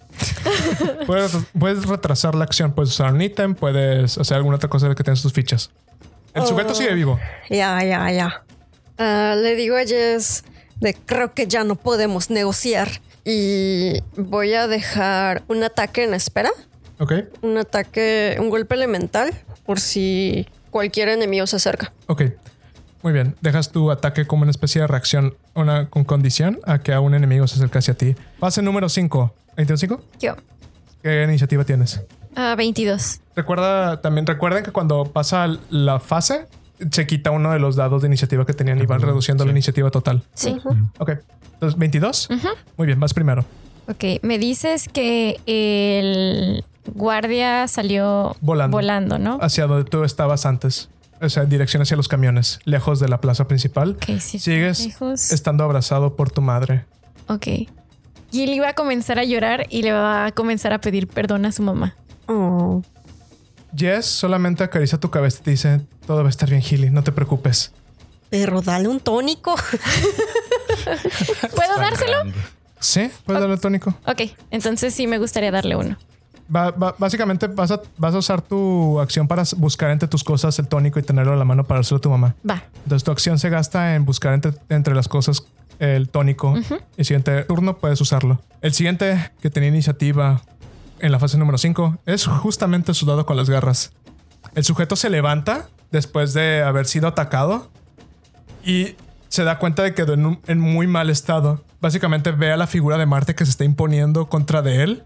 [1.06, 4.94] Puedes, puedes retrasar la acción, puedes usar un ítem, puedes hacer alguna otra cosa de
[4.94, 5.70] que tienes tus fichas.
[6.34, 7.18] El sujeto sigue vivo.
[7.48, 8.44] Ya, ya, ya.
[8.98, 10.44] Ah, le digo a Jess
[10.80, 12.88] de creo que ya no podemos negociar
[13.24, 16.50] y voy a dejar un ataque en espera.
[16.98, 19.30] Ok, Un ataque, un golpe elemental
[19.66, 21.92] por si cualquier enemigo se acerca.
[22.06, 22.22] ok.
[23.06, 23.36] Muy bien.
[23.40, 27.14] Dejas tu ataque como una especie de reacción, una con condición a que a un
[27.14, 28.16] enemigo se acerque hacia ti.
[28.40, 29.32] Pase número 5.
[29.56, 30.00] ¿25?
[30.18, 30.34] Yo.
[31.04, 32.02] ¿Qué iniciativa tienes?
[32.34, 33.20] Ah, 22.
[33.36, 36.48] Recuerda también, recuerden que cuando pasa la fase,
[36.90, 39.88] se quita uno de los dados de iniciativa que tenían y van reduciendo la iniciativa
[39.92, 40.24] total.
[40.34, 40.56] Sí.
[40.98, 41.10] Ok.
[41.52, 42.28] Entonces, 22.
[42.76, 43.44] Muy bien, vas primero.
[43.86, 48.76] Ok, me dices que el guardia salió Volando.
[48.76, 49.38] volando ¿no?
[49.40, 50.88] hacia donde tú estabas antes.
[51.20, 53.96] O sea, en dirección hacia los camiones, lejos de la plaza principal.
[53.96, 54.38] Ok, sí.
[54.38, 55.32] Sigues lejos.
[55.32, 56.84] estando abrazado por tu madre.
[57.28, 57.46] Ok.
[58.32, 61.46] Y él iba a comenzar a llorar y le va a comenzar a pedir perdón
[61.46, 61.94] a su mamá.
[62.26, 62.82] Oh.
[63.74, 67.02] Jess solamente acaricia tu cabeza y te dice, todo va a estar bien, Gilly, no
[67.02, 67.72] te preocupes.
[68.30, 69.54] Pero dale un tónico.
[71.54, 72.32] ¿Puedo dárselo?
[72.80, 73.10] ¿Sí?
[73.24, 73.94] ¿Puedes darle el tónico?
[74.06, 75.96] Ok, entonces sí me gustaría darle uno.
[76.54, 80.58] Va- va- básicamente vas a, vas a usar tu acción para buscar entre tus cosas
[80.60, 82.34] el tónico y tenerlo a la mano para dárselo a tu mamá.
[82.48, 82.62] Va.
[82.84, 85.44] Entonces tu acción se gasta en buscar entre, entre las cosas
[85.80, 86.54] el tónico.
[86.96, 88.40] El siguiente turno puedes usarlo.
[88.62, 90.40] El siguiente que tenía iniciativa
[91.00, 93.92] en la fase número 5 es justamente el soldado con las garras.
[94.54, 97.68] El sujeto se levanta después de haber sido atacado
[98.64, 98.94] y
[99.28, 101.62] se da cuenta de que quedó en, un- en muy mal estado.
[101.80, 105.02] Básicamente ve a la figura de Marte que se está imponiendo contra de él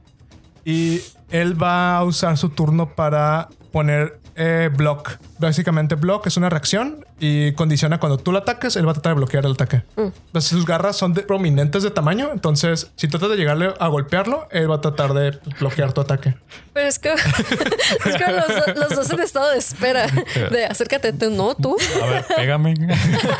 [0.64, 5.18] y él va a usar su turno para poner eh, block.
[5.38, 9.12] Básicamente, block es una reacción y condiciona cuando tú lo ataques, él va a tratar
[9.12, 9.82] de bloquear el ataque.
[9.96, 12.30] Entonces, sus garras son de- prominentes de tamaño.
[12.32, 16.34] Entonces, si tratas de llegarle a golpearlo, él va a tratar de bloquear tu ataque.
[16.72, 20.06] Pero es que, es que los, los dos en estado de espera.
[20.50, 21.76] De acércate tú, no tú.
[22.02, 22.74] A ver, pégame.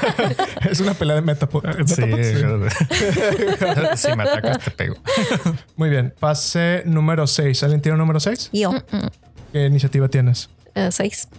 [0.70, 1.64] es una pelea de metapod.
[1.87, 2.44] Sí, sí.
[3.96, 4.96] si me atacas, te pego.
[5.76, 6.12] Muy bien.
[6.18, 7.62] Pase número 6.
[7.62, 8.50] ¿Alguien tiene un número 6?
[8.53, 8.72] Yo.
[9.53, 10.48] ¿Qué iniciativa tienes?
[10.74, 11.28] Eh, seis.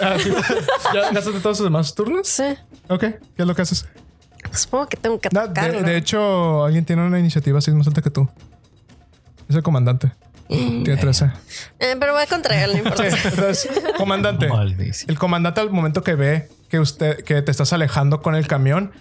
[0.00, 0.32] Ah, sí.
[0.94, 2.26] ¿Ya gastaste todos tus demás turnos?
[2.26, 2.56] Sí.
[2.88, 3.00] Ok.
[3.00, 3.86] ¿Qué es lo que haces?
[4.50, 5.70] Supongo que tengo que No, atacar.
[5.72, 5.86] de, ¿no?
[5.86, 8.28] de hecho, alguien tiene una iniciativa así más alta que tú.
[9.48, 10.10] Es el comandante.
[10.48, 11.26] Tiene 13.
[11.78, 13.10] Eh, pero voy a contra él, no importa.
[13.10, 14.48] Sí, entonces, comandante.
[14.48, 15.10] Maldición.
[15.10, 18.92] El comandante al momento que ve que usted que te estás alejando con el camión,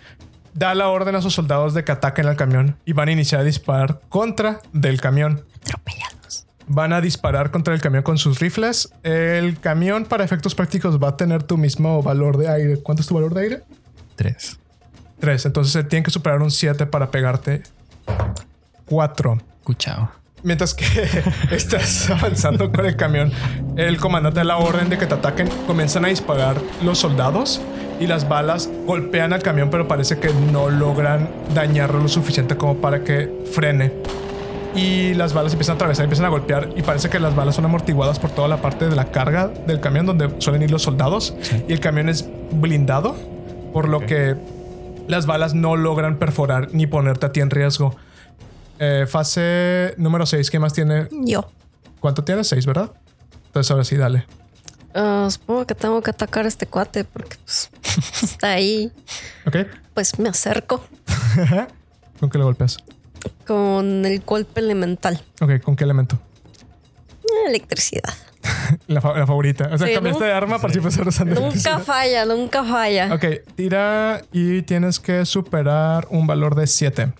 [0.53, 3.41] da la orden a sus soldados de que ataquen al camión y van a iniciar
[3.41, 5.43] a disparar contra del camión.
[5.63, 6.20] Atropellados.
[6.67, 8.93] Van a disparar contra el camión con sus rifles.
[9.03, 12.77] El camión, para efectos prácticos, va a tener tu mismo valor de aire.
[12.77, 13.63] ¿Cuánto es tu valor de aire?
[14.15, 14.59] Tres.
[15.19, 15.45] 3.
[15.45, 17.63] Entonces eh, tienen que superar un 7 para pegarte.
[18.85, 19.37] 4.
[19.59, 20.11] Escuchado.
[20.43, 20.85] Mientras que
[21.51, 23.31] estás avanzando con el camión,
[23.77, 25.47] el comandante da la orden de que te ataquen.
[25.67, 27.61] Comienzan a disparar los soldados
[27.99, 32.77] y las balas golpean al camión, pero parece que no logran dañarlo lo suficiente como
[32.77, 33.93] para que frene.
[34.73, 37.65] Y las balas empiezan a atravesar, empiezan a golpear y parece que las balas son
[37.65, 41.33] amortiguadas por toda la parte de la carga del camión donde suelen ir los soldados.
[41.67, 43.15] Y el camión es blindado,
[43.73, 44.35] por lo que
[45.07, 47.95] Las balas no logran perforar ni ponerte a ti en riesgo.
[48.79, 51.07] Eh, fase número 6, ¿qué más tiene?
[51.11, 51.49] Yo.
[51.99, 52.47] ¿Cuánto tienes?
[52.47, 52.91] 6, ¿verdad?
[53.47, 54.25] Entonces ahora sí, dale.
[54.93, 57.69] Ah, supongo que tengo que atacar a este cuate porque pues,
[58.23, 58.91] está ahí.
[59.45, 59.55] ¿Ok?
[59.93, 60.83] Pues me acerco
[62.19, 62.77] ¿Con qué le golpeas?
[63.45, 65.21] Con el golpe elemental.
[65.41, 66.19] Ok, ¿con qué elemento?
[67.47, 68.13] Electricidad.
[68.87, 69.69] La, fa- la favorita.
[69.71, 70.25] O sea, Sí, cambiaste ¿no?
[70.27, 71.79] de arma para siempre estar usando Nunca electricidad.
[71.83, 73.13] falla, nunca falla.
[73.13, 77.13] Ok, tira y tienes que superar un valor de 7.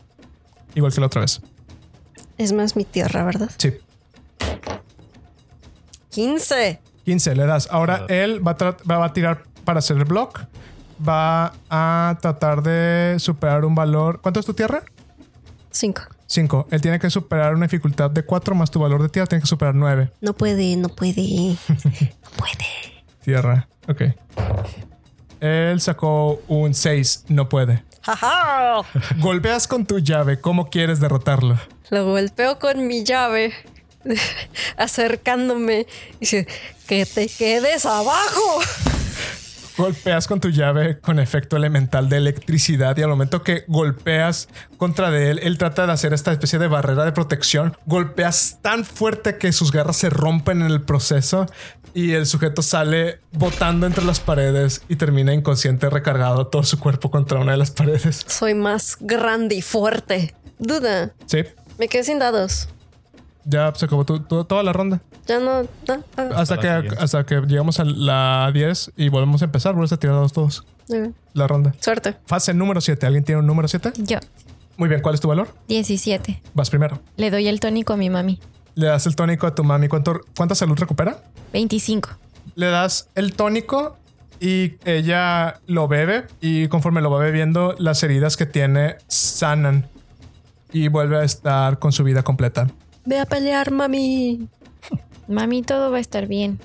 [0.75, 1.41] Igual que la otra vez.
[2.37, 3.49] Es más mi tierra, ¿verdad?
[3.57, 3.73] Sí.
[6.11, 6.79] 15.
[7.05, 7.67] 15 le das.
[7.71, 10.41] Ahora él va a, tra- va a tirar para hacer el block.
[11.07, 14.21] Va a tratar de superar un valor.
[14.21, 14.83] ¿Cuánto es tu tierra?
[15.71, 16.01] 5.
[16.27, 16.67] 5.
[16.71, 19.27] Él tiene que superar una dificultad de 4 más tu valor de tierra.
[19.27, 20.12] Tiene que superar 9.
[20.21, 21.55] No puede, no puede.
[21.67, 22.65] No puede.
[23.23, 23.67] Tierra.
[23.88, 24.01] Ok.
[25.39, 27.25] Él sacó un 6.
[27.29, 27.84] No puede.
[28.03, 28.81] ¡Jaja!
[29.19, 30.39] Golpeas con tu llave.
[30.39, 31.60] ¿Cómo quieres derrotarlo?
[31.89, 33.53] Lo golpeo con mi llave.
[34.77, 35.86] Acercándome.
[36.19, 36.47] Dice,
[36.88, 38.62] que te quedes abajo.
[39.81, 45.09] Golpeas con tu llave con efecto elemental de electricidad y al momento que golpeas contra
[45.09, 47.75] de él, él trata de hacer esta especie de barrera de protección.
[47.87, 51.47] Golpeas tan fuerte que sus garras se rompen en el proceso
[51.95, 57.09] y el sujeto sale botando entre las paredes y termina inconsciente recargado todo su cuerpo
[57.09, 58.23] contra una de las paredes.
[58.27, 60.35] Soy más grande y fuerte.
[60.59, 61.11] Duda.
[61.25, 61.39] Sí,
[61.79, 62.69] Me quedé sin dados.
[63.45, 65.01] Ya se acabó tu- tu- toda la ronda.
[65.27, 65.63] Ya no.
[65.63, 65.67] no,
[66.17, 66.67] ah, Hasta que,
[66.99, 70.65] hasta que llegamos a la 10 y volvemos a empezar, vuelves a tirar dados todos.
[71.34, 71.73] La ronda.
[71.80, 72.17] Suerte.
[72.25, 73.06] Fase número 7.
[73.06, 73.93] ¿Alguien tiene un número 7?
[73.97, 74.17] Yo,
[74.77, 75.47] Muy bien, ¿cuál es tu valor?
[75.67, 76.41] 17.
[76.54, 77.01] Vas primero.
[77.17, 78.39] Le doy el tónico a mi mami.
[78.75, 79.88] Le das el tónico a tu mami.
[79.88, 81.23] ¿Cuánto, ¿Cuánta salud recupera?
[81.54, 82.10] 25.
[82.56, 83.97] Le das el tónico
[84.39, 89.88] y ella lo bebe y conforme lo va bebiendo, las heridas que tiene sanan
[90.73, 92.67] y vuelve a estar con su vida completa.
[93.05, 94.47] Ve a pelear, mami.
[95.27, 96.59] Mami, todo va a estar bien.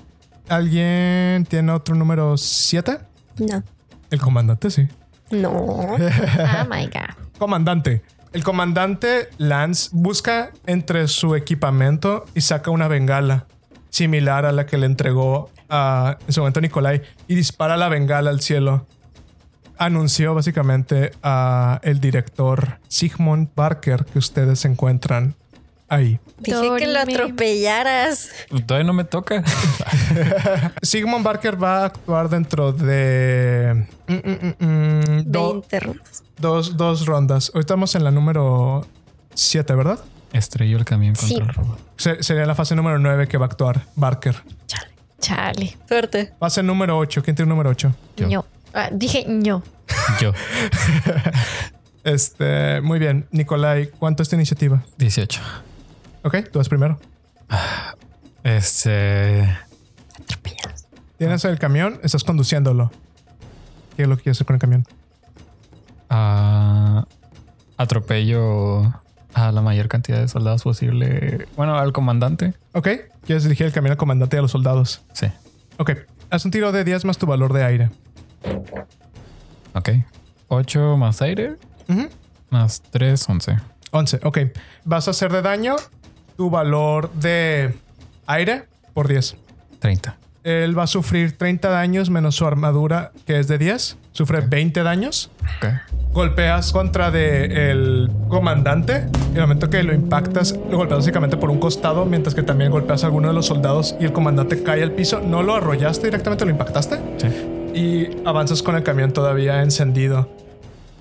[0.49, 2.99] ¿Alguien tiene otro número 7?
[3.39, 3.63] No.
[4.09, 4.87] El comandante, sí.
[5.31, 5.51] No.
[5.97, 7.15] Oh my God.
[7.37, 8.01] Comandante.
[8.33, 13.47] El comandante Lance busca entre su equipamiento y saca una bengala
[13.89, 18.29] similar a la que le entregó a, en su momento Nicolai y dispara la bengala
[18.29, 18.85] al cielo.
[19.77, 25.35] Anunció básicamente a el director Sigmund Barker que ustedes se encuentran
[25.89, 26.19] ahí.
[26.39, 28.29] Dije que lo atropellaras.
[28.65, 29.43] Todavía no me toca.
[30.81, 36.23] Sigmund Barker va a actuar dentro de mm, mm, mm, mm, do- 20 rondas.
[36.37, 37.51] dos, dos rondas.
[37.53, 38.85] Hoy estamos en la número
[39.33, 39.99] 7, ¿verdad?
[40.33, 41.41] Estrelló el camión contra Sí.
[41.41, 41.79] el robot.
[41.97, 44.35] Se- sería la fase número 9 que va a actuar Barker.
[45.19, 45.75] Chale.
[45.87, 46.33] Suerte.
[46.39, 47.23] Fase número 8.
[47.23, 47.91] ¿Quién tiene número 8?
[48.29, 48.45] Yo.
[48.73, 49.63] Ah, dije ño.
[50.21, 50.31] Yo,
[52.03, 53.25] Este, muy bien.
[53.31, 54.83] Nicolai, ¿cuánto es tu iniciativa?
[54.97, 55.41] 18.
[56.23, 56.99] Ok, tú vas primero.
[58.43, 59.57] Este.
[61.17, 62.91] Tienes el camión, estás conduciéndolo.
[63.95, 64.85] ¿Qué es lo que quieres hacer con el camión?
[66.09, 67.05] ah,
[67.77, 68.81] atropello
[69.33, 71.47] a la mayor cantidad de soldados posible.
[71.55, 72.53] Bueno, al comandante.
[72.73, 72.87] Ok,
[73.25, 75.01] quieres dirigir el camión al comandante y a los soldados.
[75.13, 75.27] Sí.
[75.77, 75.91] Ok,
[76.29, 77.89] haz un tiro de 10 más tu valor de aire.
[79.73, 79.89] Ok.
[80.47, 81.55] 8 más aire.
[82.49, 83.57] Más 3, 11.
[83.91, 84.37] 11, ok.
[84.85, 85.75] Vas a hacer de daño
[86.37, 87.73] tu valor de
[88.27, 89.35] aire por 10.
[89.79, 90.15] 30.
[90.43, 93.97] Él va a sufrir 30 daños menos su armadura, que es de 10.
[94.13, 95.29] Sufre 20 daños.
[96.13, 101.49] Golpeas contra de el comandante y el momento que lo impactas lo golpeas básicamente por
[101.51, 104.81] un costado mientras que también golpeas a alguno de los soldados y el comandante cae
[104.81, 107.27] al piso no lo arrollaste directamente lo impactaste Sí.
[107.79, 110.27] y avanzas con el camión todavía encendido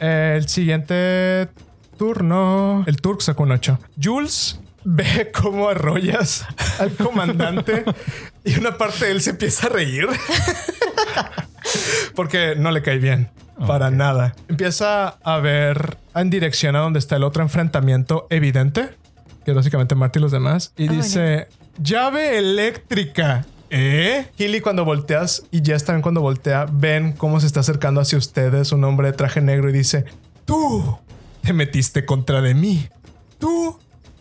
[0.00, 1.48] el siguiente
[1.96, 6.46] turno el Turk sacó un 8 Jules ve cómo arrollas
[6.78, 7.84] al comandante
[8.44, 10.06] y una parte de él se empieza a reír
[12.14, 13.28] porque no le cae bien.
[13.66, 14.34] Para nada.
[14.48, 18.90] Empieza a ver en dirección a donde está el otro enfrentamiento evidente,
[19.44, 21.48] que es básicamente Marty y los demás, y Ah, dice,
[21.82, 23.46] llave eléctrica.
[23.70, 24.26] ¿Eh?
[24.38, 28.70] Hilly cuando volteas y Jess también cuando voltea, ven cómo se está acercando hacia ustedes
[28.72, 30.04] un hombre de traje negro y dice,
[30.44, 30.98] tú
[31.42, 32.88] te metiste contra de mí.
[33.40, 33.76] Tú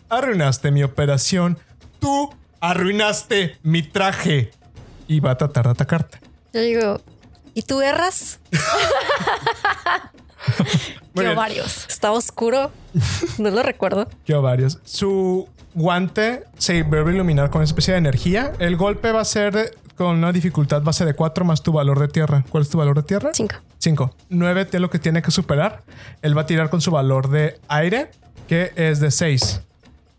[0.08, 1.58] arruinaste mi operación.
[1.98, 4.50] Tú arruinaste mi traje.
[5.08, 6.18] Y va a tratar de atacarte.
[6.52, 7.00] Yo digo,
[7.54, 8.40] ¿y tú erras?
[11.14, 11.34] Bien.
[11.34, 11.86] varios.
[11.88, 12.70] Está oscuro.
[13.38, 14.08] No lo recuerdo.
[14.26, 14.78] Yo varios.
[14.84, 18.52] Su guante se vuelve a iluminar con una especie de energía.
[18.58, 21.98] El golpe va a ser de- con una dificultad base de 4 más tu valor
[22.00, 22.44] de tierra.
[22.50, 23.30] ¿Cuál es tu valor de tierra?
[23.32, 23.54] 5.
[23.78, 24.14] 5.
[24.30, 25.82] 9 tiene lo que tiene que superar.
[26.22, 28.10] Él va a tirar con su valor de aire,
[28.48, 29.62] que es de 6.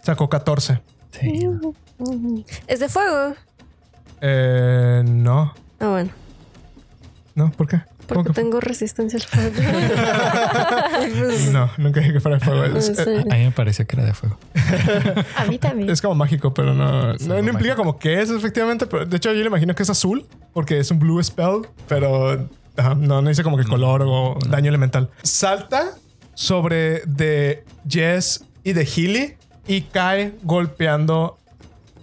[0.08, 0.80] Sacó 14.
[1.12, 1.50] Sí.
[2.66, 3.36] Es de fuego.
[4.22, 5.54] Eh, no.
[5.82, 6.12] Ah, bueno.
[7.36, 7.52] ¿No?
[7.52, 7.82] ¿Por qué?
[8.08, 9.52] ¿Cómo Porque que- tengo resistencia al fuego.
[11.20, 12.64] Pues, No, nunca dije que fuera de fuego.
[12.78, 13.16] Es, no sé.
[13.18, 14.38] eh, A mí me parecía que era de fuego.
[15.36, 15.90] A mí también.
[15.90, 17.76] es como mágico, pero no, no, implica mágico.
[17.76, 18.88] como que es efectivamente.
[18.88, 22.48] Pero de hecho, yo le imagino que es azul porque es un blue spell, pero
[22.78, 25.10] ajá, no, no dice como que color o daño elemental.
[25.24, 25.98] Salta
[26.34, 29.37] sobre de Jess y de Healy
[29.68, 31.38] y cae golpeando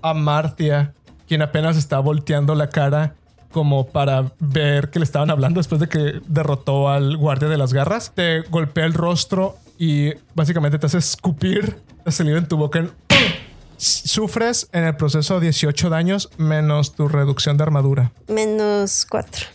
[0.03, 0.93] a Martia,
[1.27, 3.15] quien apenas está volteando la cara
[3.53, 7.73] como para ver que le estaban hablando después de que derrotó al guardia de las
[7.73, 8.13] garras.
[8.15, 12.81] Te golpea el rostro y básicamente te hace escupir la saliva en tu boca.
[12.81, 12.91] en-
[13.77, 18.13] Sufres en el proceso 18 daños menos tu reducción de armadura.
[18.29, 19.47] Menos 4.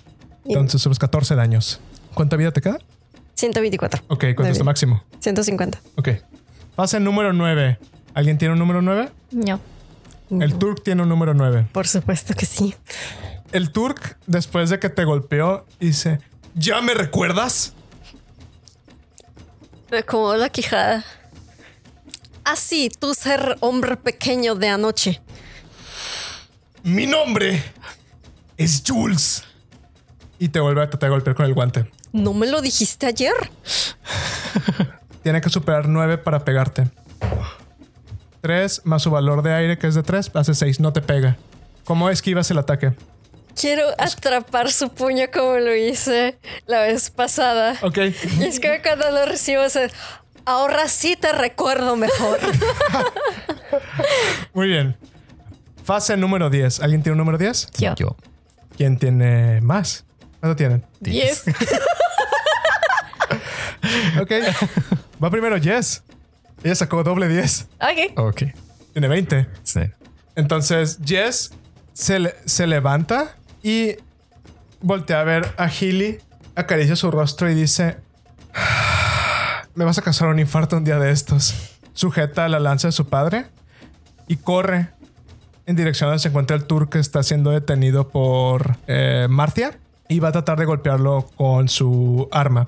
[0.45, 1.79] Entonces sufres 14 daños.
[2.13, 2.77] ¿Cuánta vida te queda?
[3.35, 4.03] 124.
[4.07, 5.03] Ok, ¿cuánto es tu máximo?
[5.19, 5.79] 150.
[5.97, 6.09] Ok.
[6.75, 7.79] Fase número 9.
[8.19, 9.11] ¿Alguien tiene un número 9?
[9.31, 9.61] No.
[10.41, 11.69] El Turk tiene un número 9.
[11.71, 12.75] Por supuesto que sí.
[13.53, 16.19] El Turk, después de que te golpeó, dice:
[16.53, 17.71] ¿Ya me recuerdas?
[19.89, 21.05] Me acomodó la quijada.
[22.43, 25.21] Así, tú ser hombre pequeño de anoche.
[26.83, 27.63] Mi nombre
[28.57, 29.45] es Jules.
[30.39, 31.89] Y te vuelve a tratar de golpear con el guante.
[32.11, 33.33] ¿No me lo dijiste ayer?
[35.23, 36.91] Tiene que superar 9 para pegarte.
[38.41, 40.79] 3 más su valor de aire, que es de 3, hace 6.
[40.79, 41.37] No te pega.
[41.83, 42.93] ¿Cómo esquivas el ataque?
[43.59, 47.75] Quiero atrapar su puño como lo hice la vez pasada.
[47.81, 47.97] Ok.
[48.39, 49.91] Y es que cuando lo recibo se...
[50.45, 52.39] Ahora sí te recuerdo mejor.
[54.53, 54.97] Muy bien.
[55.83, 56.79] Fase número 10.
[56.79, 57.67] ¿Alguien tiene un número 10?
[57.77, 57.93] Yo.
[57.95, 58.15] Yo.
[58.77, 60.05] ¿Quién tiene más?
[60.39, 60.85] ¿Cuánto tienen?
[61.01, 61.43] Yes.
[64.21, 64.31] Ok.
[65.23, 66.03] Va primero Jess.
[66.63, 67.67] Ella sacó doble 10.
[67.79, 68.17] ok.
[68.19, 68.43] Ok.
[68.93, 69.47] Tiene 20.
[69.63, 69.81] Sí.
[70.35, 71.51] Entonces Jess
[71.93, 73.95] se, le- se levanta y
[74.81, 76.19] voltea a ver a Healy,
[76.55, 77.97] acaricia su rostro y dice:
[78.53, 81.53] "Ah, Me vas a causar un infarto un día de estos.
[81.93, 83.45] Sujeta la lanza de su padre
[84.27, 84.89] y corre
[85.65, 89.77] en dirección a donde se encuentra el tour que está siendo detenido por eh, Marcia
[90.07, 92.65] y va a tratar de golpearlo con su arma.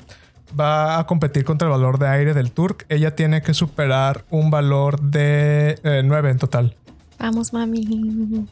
[0.60, 2.86] Va a competir contra el valor de aire del Turk.
[2.90, 6.76] Ella tiene que superar un valor de 9 en total.
[7.20, 8.48] Vamos, mami.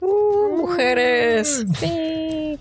[0.00, 1.64] Uh, mujeres.
[1.78, 2.58] Sí.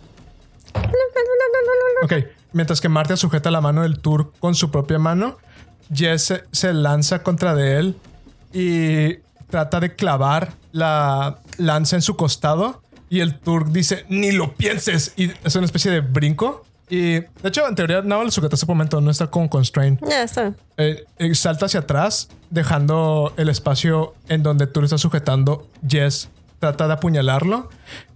[2.03, 2.13] Ok,
[2.53, 5.37] mientras que Marta sujeta la mano del Turk con su propia mano,
[5.93, 7.95] Jess se, se lanza contra de él
[8.53, 9.17] y
[9.49, 12.81] trata de clavar la lanza en su costado.
[13.09, 15.13] Y el Turk dice, ni lo pienses.
[15.17, 16.65] Y es una especie de brinco.
[16.89, 20.01] Y de hecho, en teoría, nada más lo sujeta ese momento, no está con constraint.
[20.07, 20.53] Ya está.
[20.77, 25.67] Eh, eh, salta hacia atrás, dejando el espacio en donde tú le estás sujetando.
[25.87, 27.69] Jess trata de apuñalarlo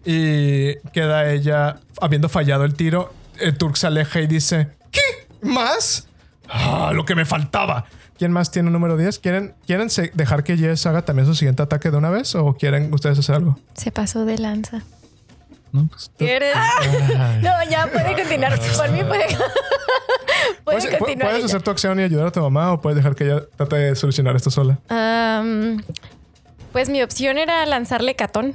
[0.03, 3.13] y queda ella habiendo fallado el tiro.
[3.39, 5.01] El Turk se aleja y dice: ¿Qué?
[5.41, 6.07] ¿Más?
[6.49, 7.85] Ah, lo que me faltaba.
[8.17, 9.19] ¿Quién más tiene un número 10?
[9.19, 12.93] ¿Quieren, ¿quieren dejar que Jess haga también su siguiente ataque de una vez o quieren
[12.93, 13.57] ustedes hacer algo?
[13.73, 14.83] Se pasó de lanza.
[15.73, 16.55] No, pues, ¿Quieres?
[17.41, 18.57] No, ya puede continuar.
[18.77, 19.25] Por mí puede,
[20.63, 21.29] puede Puedes, pu- continuar.
[21.31, 23.75] puedes hacer tu acción y ayudar a tu mamá o puedes dejar que ella trate
[23.77, 24.79] de solucionar esto sola.
[24.89, 25.83] Am,
[26.71, 28.53] pues mi opción era lanzarle catón.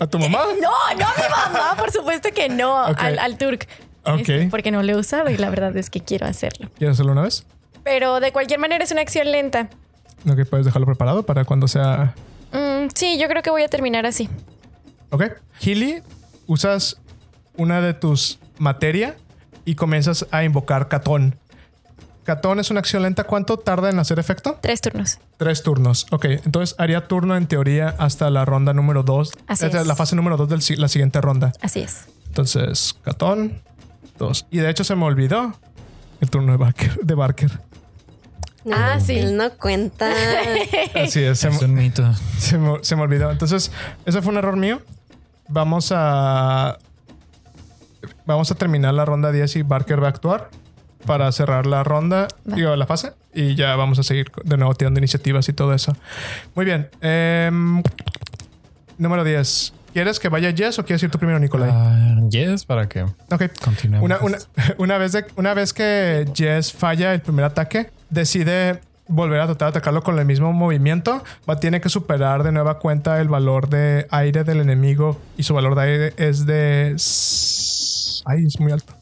[0.00, 0.40] ¿A tu mamá?
[0.60, 3.66] No, no a mi mamá, por supuesto que no, al, al Turk.
[4.04, 4.20] Ok.
[4.20, 6.70] Este, porque no lo he usado y la verdad es que quiero hacerlo.
[6.78, 7.44] ¿Quieres hacerlo una vez?
[7.82, 9.68] Pero de cualquier manera es una acción lenta.
[10.30, 12.14] Ok, puedes dejarlo preparado para cuando sea
[12.52, 14.28] Mm, sí, yo creo que voy a terminar así.
[15.16, 15.32] Ok.
[15.62, 16.02] Healy,
[16.46, 16.98] usas
[17.56, 19.16] una de tus materia
[19.64, 21.36] y comienzas a invocar Catón.
[22.24, 23.24] Catón es una acción lenta.
[23.24, 24.58] ¿Cuánto tarda en hacer efecto?
[24.60, 25.18] Tres turnos.
[25.38, 26.06] Tres turnos.
[26.10, 29.32] Ok, entonces haría turno en teoría hasta la ronda número dos.
[29.46, 29.86] Así es.
[29.86, 31.52] la fase número dos de la siguiente ronda.
[31.62, 32.04] Así es.
[32.26, 33.62] Entonces, Catón,
[34.18, 34.46] dos.
[34.50, 35.58] Y de hecho se me olvidó
[36.20, 36.94] el turno de Barker.
[37.02, 37.52] De Barker.
[38.70, 39.20] Ah, sí.
[39.32, 40.10] No cuenta.
[40.94, 41.38] Así es.
[41.38, 42.04] se es un mito.
[42.38, 43.30] Se me, se me olvidó.
[43.30, 43.70] Entonces,
[44.04, 44.82] ese fue un error mío.
[45.48, 46.78] Vamos a.
[48.24, 50.50] Vamos a terminar la ronda 10 y Barker va a actuar
[51.06, 52.56] para cerrar la ronda, Va.
[52.56, 53.12] digo, la fase.
[53.32, 55.96] Y ya vamos a seguir de nuevo tirando iniciativas y todo eso.
[56.54, 56.88] Muy bien.
[57.00, 57.82] Em,
[58.98, 59.72] número 10.
[59.92, 61.70] ¿Quieres que vaya Jess o quieres ir tú primero, Nicolai?
[61.72, 63.42] Ah, yes, para que ok.
[63.64, 64.04] continuemos.
[64.04, 64.38] Una, una,
[64.78, 69.66] una vez de- una vez que Jess falla el primer ataque, decide volver a tratar
[69.66, 71.22] de atacarlo con el mismo movimiento.
[71.48, 75.54] Va, tiene que superar de nueva cuenta el valor de aire del enemigo y su
[75.54, 76.96] valor de aire es de...
[78.24, 78.94] Ay, es muy alto.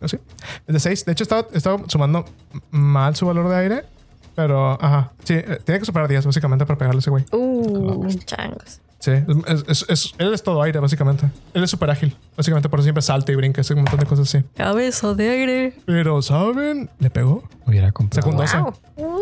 [0.00, 0.18] Así.
[0.66, 1.04] Es de 6.
[1.04, 2.24] De hecho, estaba, estaba sumando
[2.70, 3.84] mal su valor de aire.
[4.34, 5.12] Pero, ajá.
[5.24, 7.24] Sí, eh, tiene que superar 10 básicamente para pegarle a ese güey.
[7.32, 8.80] Uh, Changos.
[9.02, 11.28] Sí, es, es- es- él es todo aire, básicamente.
[11.54, 12.16] Él es súper ágil.
[12.36, 14.44] Básicamente por eso siempre salta y brinca, hace un montón de cosas así.
[14.56, 15.74] cabeza de aire.
[15.86, 16.88] Pero, ¿saben?
[17.00, 17.42] Le pegó.
[17.66, 18.30] Hubiera comprado.
[18.30, 18.58] 12.
[18.58, 19.20] Wow.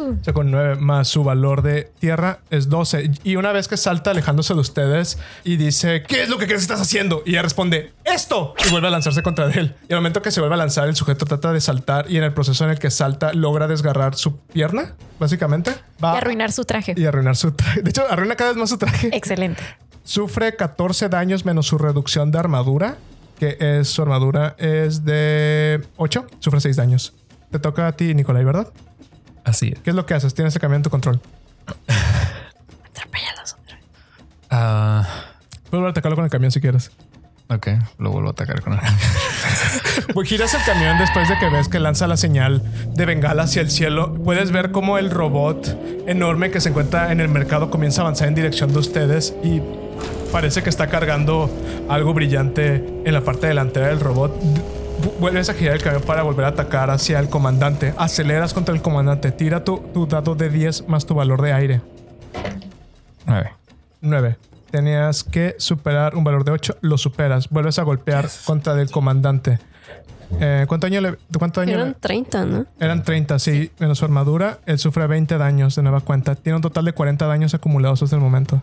[0.00, 3.10] Un 9 más su valor de tierra es 12.
[3.24, 6.60] Y una vez que salta alejándose de ustedes y dice, ¿qué es lo que crees
[6.60, 7.22] que estás haciendo?
[7.26, 8.54] Y ella responde, ¡esto!
[8.66, 9.74] Y vuelve a lanzarse contra él.
[9.88, 12.24] Y al momento que se vuelve a lanzar, el sujeto trata de saltar y en
[12.24, 15.72] el proceso en el que salta logra desgarrar su pierna, básicamente.
[16.02, 16.94] Va y arruinar su traje.
[16.96, 17.82] y arruinar su traje.
[17.82, 19.10] De hecho, arruina cada vez más su traje.
[19.12, 19.62] Excelente.
[20.04, 22.96] Sufre 14 daños menos su reducción de armadura,
[23.38, 26.26] que es su armadura es de 8.
[26.40, 27.14] Sufre 6 daños.
[27.50, 28.68] Te toca a ti, Nicolai, ¿verdad?
[29.44, 29.78] Así es.
[29.80, 30.34] ¿Qué es lo que haces?
[30.34, 31.20] Tienes el camión en tu control.
[32.94, 33.84] Atropellalos otra vez.
[34.50, 35.08] Ah,
[35.72, 36.90] a atacarlo con el camión si quieres.
[37.48, 37.68] ok,
[37.98, 38.80] lo vuelvo a atacar con él.
[40.14, 42.62] Pues giras el camión después de que ves que lanza la señal
[42.94, 44.14] de bengala hacia el cielo.
[44.14, 48.28] Puedes ver cómo el robot enorme que se encuentra en el mercado comienza a avanzar
[48.28, 49.62] en dirección de ustedes y
[50.32, 51.50] parece que está cargando
[51.88, 54.34] algo brillante en la parte delantera del robot.
[55.18, 57.94] Vuelves a girar el camión para volver a atacar hacia el comandante.
[57.98, 59.30] Aceleras contra el comandante.
[59.32, 61.80] Tira tu, tu dado de 10 más tu valor de aire.
[63.26, 63.52] Nueve.
[64.00, 64.36] 9.
[64.70, 66.78] Tenías que superar un valor de 8.
[66.80, 67.48] Lo superas.
[67.50, 69.58] Vuelves a golpear contra el comandante.
[70.38, 71.16] Eh, ¿Cuánto daño le.?
[71.38, 72.66] ¿Cuánto daño le- Eran 30, ¿no?
[72.78, 74.58] Eran 30, sí, menos su armadura.
[74.66, 76.34] Él sufre 20 daños de nueva cuenta.
[76.36, 78.62] Tiene un total de 40 daños acumulados hasta el momento.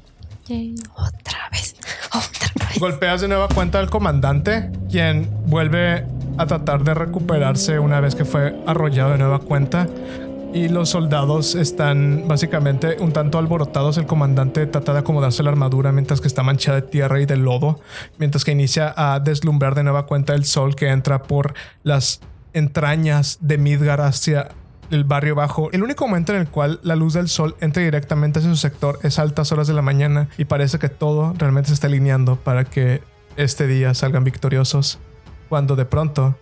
[0.95, 1.75] Otra vez.
[2.13, 2.79] Otra vez.
[2.79, 6.05] Golpeas de nueva cuenta al comandante, quien vuelve
[6.37, 9.87] a tratar de recuperarse una vez que fue arrollado de nueva cuenta.
[10.53, 13.97] Y los soldados están básicamente un tanto alborotados.
[13.97, 17.37] El comandante trata de acomodarse la armadura mientras que está manchada de tierra y de
[17.37, 17.79] lodo.
[18.17, 22.21] Mientras que inicia a deslumbrar de nueva cuenta el sol que entra por las
[22.53, 24.49] entrañas de Midgar hacia
[24.89, 25.69] el barrio bajo.
[25.73, 28.99] El único momento en el cual la luz del sol entra directamente hacia su sector
[29.03, 32.63] es altas horas de la mañana y parece que todo realmente se está alineando para
[32.63, 33.01] que
[33.35, 34.99] este día salgan victoriosos.
[35.49, 36.35] Cuando de pronto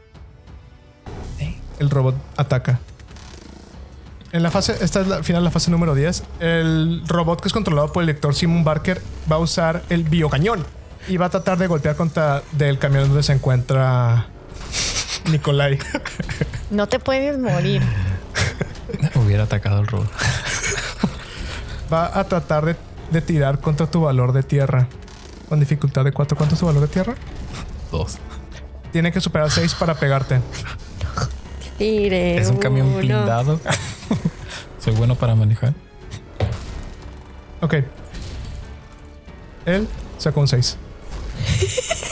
[1.80, 2.80] el robot ataca.
[4.32, 6.24] En la fase, esta es la final la fase número 10.
[6.40, 9.02] El robot que es controlado por el lector Simon Barker
[9.32, 10.66] va a usar el biocañón
[11.08, 14.28] y va a tratar de golpear contra del camión donde se encuentra
[15.32, 15.80] Nikolai.
[16.70, 17.82] No te puedes morir.
[19.16, 20.12] Hubiera atacado al robot.
[21.94, 22.76] Va a tratar de,
[23.12, 24.88] de tirar contra tu valor de tierra.
[25.48, 26.36] Con dificultad de 4.
[26.36, 27.14] ¿Cuánto es tu valor de tierra?
[27.92, 28.18] Dos.
[28.96, 30.40] Tiene que superar 6 para pegarte.
[31.78, 33.00] Tire Es un camión uno.
[33.00, 33.60] blindado.
[34.80, 35.74] Soy bueno para manejar.
[37.60, 37.74] Ok.
[39.66, 39.86] Él
[40.18, 40.78] sacó un 6.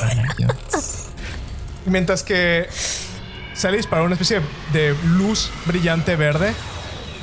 [0.01, 1.05] Rayos.
[1.85, 2.67] Mientras que
[3.53, 4.41] sale disparar una especie
[4.73, 6.53] de luz brillante verde.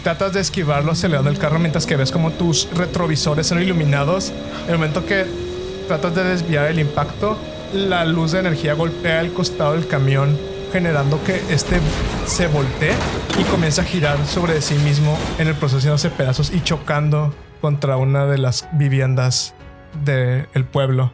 [0.02, 4.32] Tratas de esquivarlo acelerando el carro mientras que ves como tus retrovisores son iluminados.
[4.64, 5.26] En el momento que
[5.86, 7.36] tratas de desviar el impacto,
[7.72, 10.36] la luz de energía golpea el costado del camión,
[10.72, 11.80] generando que este
[12.26, 12.94] se voltee
[13.38, 17.96] y comienza a girar sobre sí mismo en el proceso haciéndose pedazos y chocando contra
[17.96, 19.54] una de las viviendas
[20.04, 21.12] del pueblo.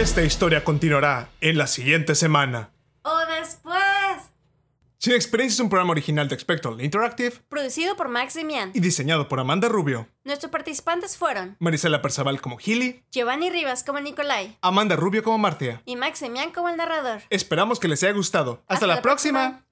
[0.00, 2.70] Esta historia continuará en la siguiente semana.
[3.02, 3.76] O después.
[4.98, 8.70] Sin Experiencia es un programa original de Spectral Interactive Producido por Max Demian.
[8.74, 13.98] y diseñado por Amanda Rubio, Nuestros participantes fueron Marisela Perzaval como Gilly, Giovanni Rivas como
[14.00, 15.82] Nicolai Amanda Rubio como Martia.
[15.86, 17.22] y Max Demian como el narrador.
[17.30, 18.62] Esperamos que les haya gustado.
[18.62, 19.40] Hasta, Hasta la, la próxima.
[19.40, 19.66] próxima.